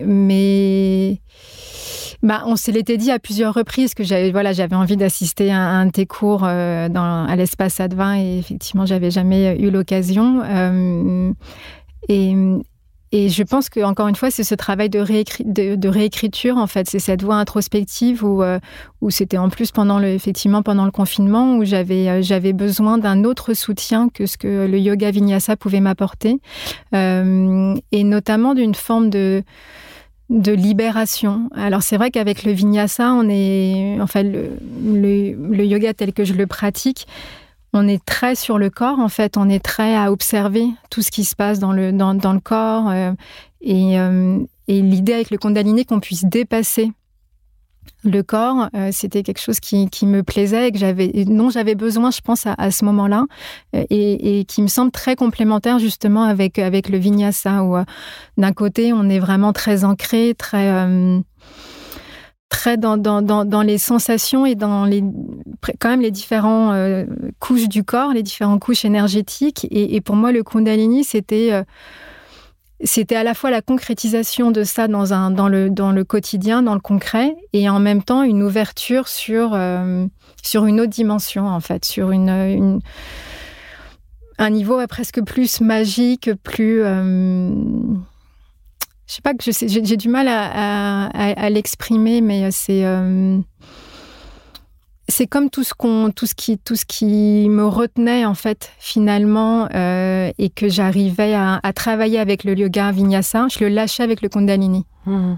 [2.21, 5.85] bah, on se l'était dit à plusieurs reprises que j'avais voilà, envie d'assister à, un
[5.85, 10.41] de tes cours euh, dans, à l'espace Advin et effectivement, j'avais jamais eu l'occasion.
[10.43, 11.31] Euh,
[12.09, 12.35] et,
[13.11, 14.99] je pense que encore une fois, c'est ce travail de,
[15.87, 18.59] réécriture en fait, c'est cette voie introspective où, euh,
[19.01, 23.23] où c'était en plus pendant le effectivement pendant le confinement où j'avais j'avais besoin d'un
[23.23, 26.39] autre soutien que ce que le yoga vinyasa pouvait m'apporter
[26.93, 29.43] et notamment d'une forme de
[30.29, 31.49] de libération.
[31.55, 34.51] Alors c'est vrai qu'avec le vinyasa, on est, enfin le,
[34.83, 37.07] le, yoga tel que je le pratique,
[37.73, 41.11] on est très sur le corps en fait, on est très à observer tout ce
[41.11, 43.11] qui se passe dans le dans, dans le corps euh,
[43.61, 46.91] et, euh, et l'idée avec le kundalini qu'on puisse dépasser
[48.03, 52.11] le corps, euh, c'était quelque chose qui, me plaisait et que j'avais, dont j'avais besoin,
[52.11, 53.25] je pense, à, ce moment-là,
[53.75, 57.83] euh, et, qui me semble très complémentaire justement avec avec le vinyasa, où euh,
[58.37, 60.73] d'un côté on est vraiment très ancré, très
[62.47, 65.03] très dans, dans, dans, les sensations et dans les
[65.79, 66.73] quand même les différents
[67.39, 69.67] couches du corps, les différentes couches énergétiques.
[69.69, 71.63] Et, et pour moi, le Kundalini, c'était
[72.83, 76.63] c'était à la fois la concrétisation de ça dans, un, dans, le, dans le quotidien,
[76.63, 80.05] dans le concret, et en même temps une ouverture sur, euh,
[80.43, 82.79] sur une autre dimension, en fait, sur une,
[84.37, 86.81] un niveau presque plus magique, plus...
[86.83, 87.49] Euh,
[89.07, 92.85] je sais pas que j'ai du mal à, à, l'exprimer, mais c'est...
[92.85, 93.39] Euh,
[95.09, 98.71] c'est comme tout ce qu'on, tout ce qui, tout ce qui me retenait en fait
[98.79, 104.21] finalement euh, et que j'arrivais à, travailler avec le yoga vinyasa, je le lâchais avec
[104.21, 104.85] le kundalini.
[105.05, 105.35] Mmh.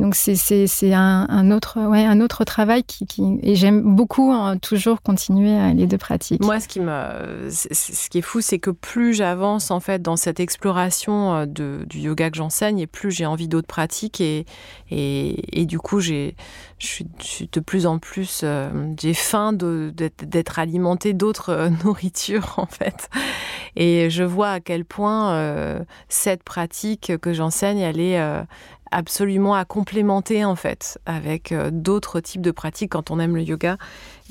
[0.00, 3.06] Donc c'est un, autre travail qui,
[3.42, 6.42] et j'aime beaucoup hein, toujours continuer les deux pratiques.
[6.42, 10.16] Moi ce qui me ce qui est fou c'est que plus j'avance en fait dans
[10.16, 14.46] cette exploration euh, du yoga que j'enseigne et plus j'ai envie d'autres pratiques et,
[14.90, 16.34] et, du coup j'ai
[16.78, 17.06] je suis,
[17.52, 23.10] de plus en plus euh, j'ai faim d'être alimenté d'autres euh, nourritures en fait
[23.76, 28.18] et je vois à quel point cette pratique que j'enseigne elle est
[28.90, 33.42] absolument à complémenter en fait avec euh, d'autres types de pratiques quand on aime le
[33.42, 33.76] yoga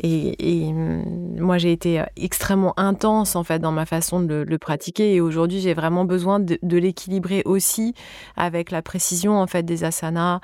[0.04, 4.58] et, hum, moi, j'ai été euh, extrêmement intense en fait dans ma façon de le,
[4.58, 5.14] pratiquer.
[5.16, 7.94] Et aujourd'hui, j'ai vraiment besoin de, l'équilibrer aussi
[8.38, 10.40] avec la précision en fait des asanas,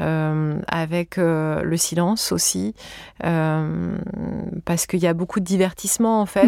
[0.00, 2.74] euh, avec euh, le silence aussi,
[3.20, 6.46] parce qu'il y a beaucoup de divertissement en fait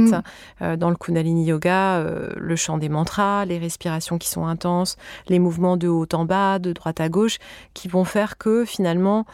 [0.61, 0.77] mmh.
[0.77, 2.05] dans le Kundalini Yoga,
[2.37, 4.97] le chant des mantras, les respirations qui sont intenses,
[5.29, 7.39] les mouvements de haut en bas, de droite à gauche,
[7.75, 9.25] qui vont faire que finalement,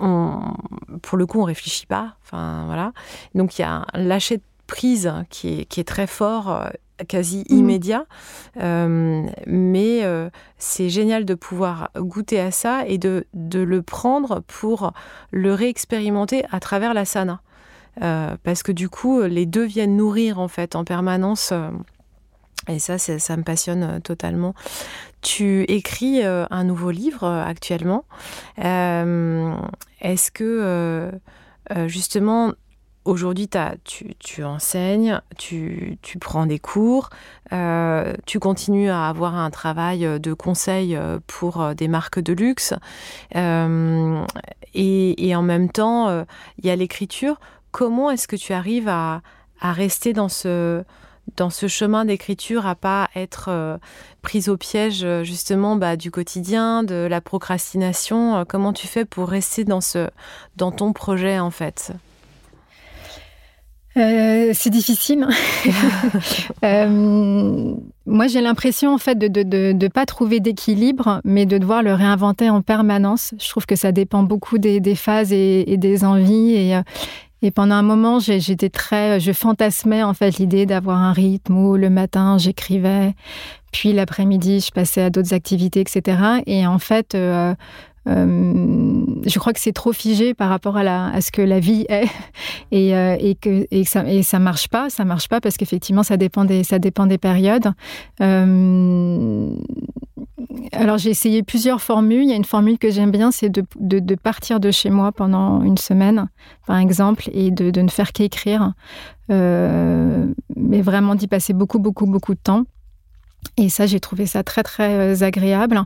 [0.00, 0.40] on,
[1.02, 2.92] pour le coup, on réfléchit pas voilà.
[3.34, 4.42] Donc il y a un lâcher de
[4.72, 6.70] prise qui est, qui est très fort, euh,
[7.06, 7.54] quasi mmh.
[7.54, 8.06] immédiat.
[8.60, 14.40] Euh, mais euh, c'est génial de pouvoir goûter à ça et de, de le prendre
[14.46, 14.92] pour
[15.30, 17.42] le réexpérimenter à travers la sana.
[18.00, 21.52] parce que du coup, les deux viennent nourrir en fait en permanence
[22.68, 24.54] Et ça, ça me passionne totalement.
[25.20, 28.04] Tu écris un nouveau livre actuellement.
[28.56, 31.12] Est-ce que
[31.86, 32.52] justement
[33.04, 33.48] aujourd'hui,
[33.84, 37.10] tu, tu, enseignes, tu, tu, prends des cours,
[37.52, 42.32] euh, tu continues à avoir un travail de conseil euh, pour euh, des marques de
[42.32, 42.74] luxe.
[43.34, 46.24] et, et, en même temps,
[46.58, 47.38] il y a l'écriture.
[47.70, 49.20] Comment est-ce que tu arrives à,
[49.60, 50.82] rester dans ce,
[51.36, 53.78] dans ce chemin d'écriture, à pas être
[54.22, 59.64] prise au piège justement bah, du quotidien, de la procrastination Comment tu fais pour rester
[59.64, 60.08] dans, ce,
[60.56, 61.92] dans ton projet en fait?
[63.96, 65.26] Euh, c'est difficile.
[66.64, 67.74] euh,
[68.06, 71.82] moi, j'ai l'impression en fait de ne de, de, pas trouver d'équilibre, mais de devoir
[71.82, 73.34] le réinventer en permanence.
[73.38, 76.54] Je trouve que ça dépend beaucoup des, des phases et, et, des envies.
[76.54, 76.82] Et, euh,
[77.42, 81.76] et pendant un moment, j'étais très, je fantasmais en fait l'idée d'avoir un rythme où
[81.76, 83.14] le matin j'écrivais,
[83.72, 86.42] puis l'après-midi je passais à d'autres activités, etc.
[86.46, 87.54] Et en fait, euh,
[88.08, 92.06] euh, je crois que c'est trop figé par rapport à, ce que la vie est
[92.72, 96.44] et, euh, et que ça et marche pas ça marche pas parce qu'effectivement ça dépend
[96.44, 97.72] des ça dépend des périodes.
[98.20, 99.54] Euh,
[100.72, 102.24] alors j'ai essayé plusieurs formules.
[102.24, 105.62] Il y a une formule que j'aime bien c'est de, partir de chez moi pendant
[105.62, 106.28] une semaine
[106.66, 108.72] par exemple et de, ne faire qu'écrire.
[109.28, 112.64] Mais vraiment d'y passer beaucoup beaucoup beaucoup de temps
[113.56, 115.82] et ça, j'ai trouvé ça très, très euh, agréable.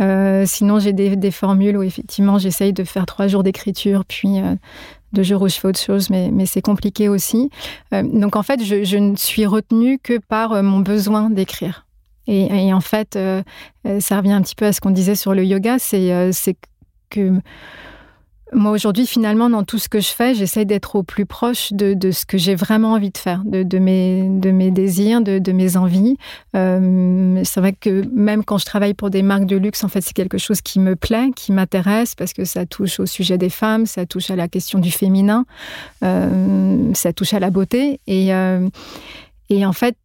[0.00, 4.54] Euh, sinon, j'ai des, formules où effectivement, j'essaye de faire trois jours d'écriture, puis euh,
[5.12, 7.50] deux jours où je fais autre chose, mais, mais c'est compliqué aussi.
[7.92, 11.86] Donc, en fait, je, je, ne suis retenue que par mon besoin d'écrire.
[12.26, 13.18] Et, et, en fait,
[14.00, 16.56] ça revient un petit peu à ce qu'on disait sur le yoga, c'est
[17.08, 17.40] que
[18.56, 21.92] moi, aujourd'hui, finalement, dans tout ce que je fais, j'essaie d'être au plus proche de,
[21.92, 25.38] de ce que j'ai vraiment envie de faire, de, de, mes, de mes désirs, de,
[25.38, 26.16] de mes envies.
[26.56, 30.00] Euh, c'est vrai que même quand je travaille pour des marques de luxe, en fait,
[30.00, 33.50] c'est quelque chose qui me plaît, qui m'intéresse, parce que ça touche au sujet des
[33.50, 35.44] femmes, ça touche à la question du féminin,
[36.02, 38.00] euh, ça touche à la beauté.
[38.06, 38.66] Et, euh,
[39.50, 39.96] et en fait,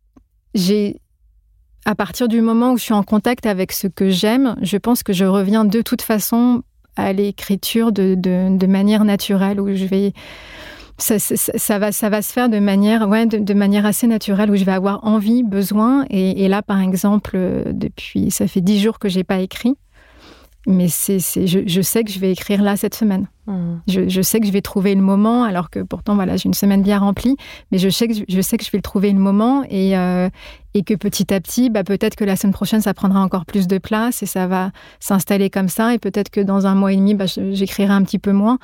[0.55, 0.97] j'ai
[1.85, 5.03] à partir du moment où je suis en contact avec ce que j'aime, je pense
[5.03, 6.63] que je reviens de toute façon
[6.95, 10.13] à l'écriture de, de, manière naturelle, où je vais...
[10.97, 14.55] Ça, ça, va, ça va se faire de manière, ouais, de, manière assez naturelle, où
[14.55, 16.05] je vais avoir envie, besoin.
[16.11, 17.37] Et, là, par exemple,
[17.71, 19.75] depuis, ça fait dix jours que j'ai pas écrit
[20.67, 23.27] mais c'est, je, je, sais que je vais écrire là cette semaine.
[23.47, 23.77] Mmh.
[23.87, 26.83] Je, sais que je vais trouver le moment, alors que pourtant, voilà, j'ai une semaine
[26.83, 27.37] bien remplie,
[27.71, 30.29] mais je sais que je, sais que je vais le trouver le moment et, euh,
[30.75, 33.67] et que petit à petit, bah, peut-être que la semaine prochaine, ça prendra encore plus
[33.67, 35.93] de place et ça va s'installer comme ça.
[35.93, 38.59] Et peut-être que dans un mois et demi, bah, j'écrirai un petit peu moins.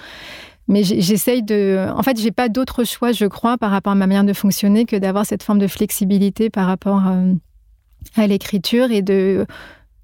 [0.68, 1.88] Mais j'essaye de.
[1.96, 4.86] En fait, j'ai pas d'autre choix, je crois, par rapport à ma manière de fonctionner,
[4.86, 7.34] que d'avoir cette forme de flexibilité par rapport euh,
[8.18, 9.46] à l'écriture et de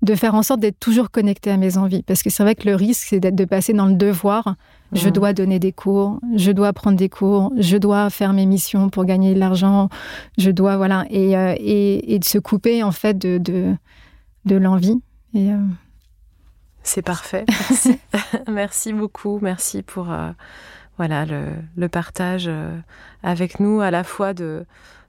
[0.03, 2.03] de faire en sorte d'être toujours connecté à mes envies.
[2.03, 4.49] Parce que c'est vrai que le risque, c'est d'être de passer dans le devoir.
[4.49, 4.97] Mmh.
[4.97, 8.89] Je dois donner des cours, je dois prendre des cours, je dois faire mes missions
[8.89, 9.89] pour gagner de l'argent,
[10.37, 13.75] je dois, voilà, et, euh, et, et, de se couper en fait de, de,
[14.45, 15.01] de l'envie.
[15.33, 15.57] Et, euh...
[16.83, 17.45] C'est parfait.
[17.47, 17.99] Merci.
[18.51, 19.39] merci beaucoup.
[19.41, 20.31] Merci pour euh,
[20.97, 21.45] voilà, le,
[21.77, 22.51] le partage
[23.23, 24.65] avec nous, à la fois de,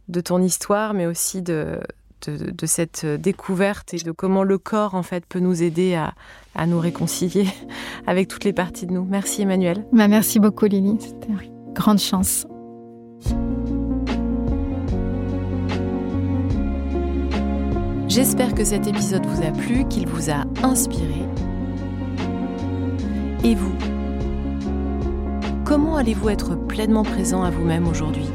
[0.08, 1.80] de ton histoire, mais aussi de,
[2.28, 6.14] de, de, cette découverte et de comment le corps en fait peut nous aider à,
[6.54, 7.46] à nous réconcilier
[8.06, 9.04] avec toutes les parties de nous.
[9.04, 9.84] Merci Emmanuel.
[9.92, 12.46] Bah, merci beaucoup Lily, c'était une grande chance.
[18.08, 21.22] J'espère que cet épisode vous a plu, qu'il vous a inspiré.
[23.42, 23.74] Et vous
[25.64, 28.28] Comment allez-vous être pleinement présent à vous-même aujourd'hui?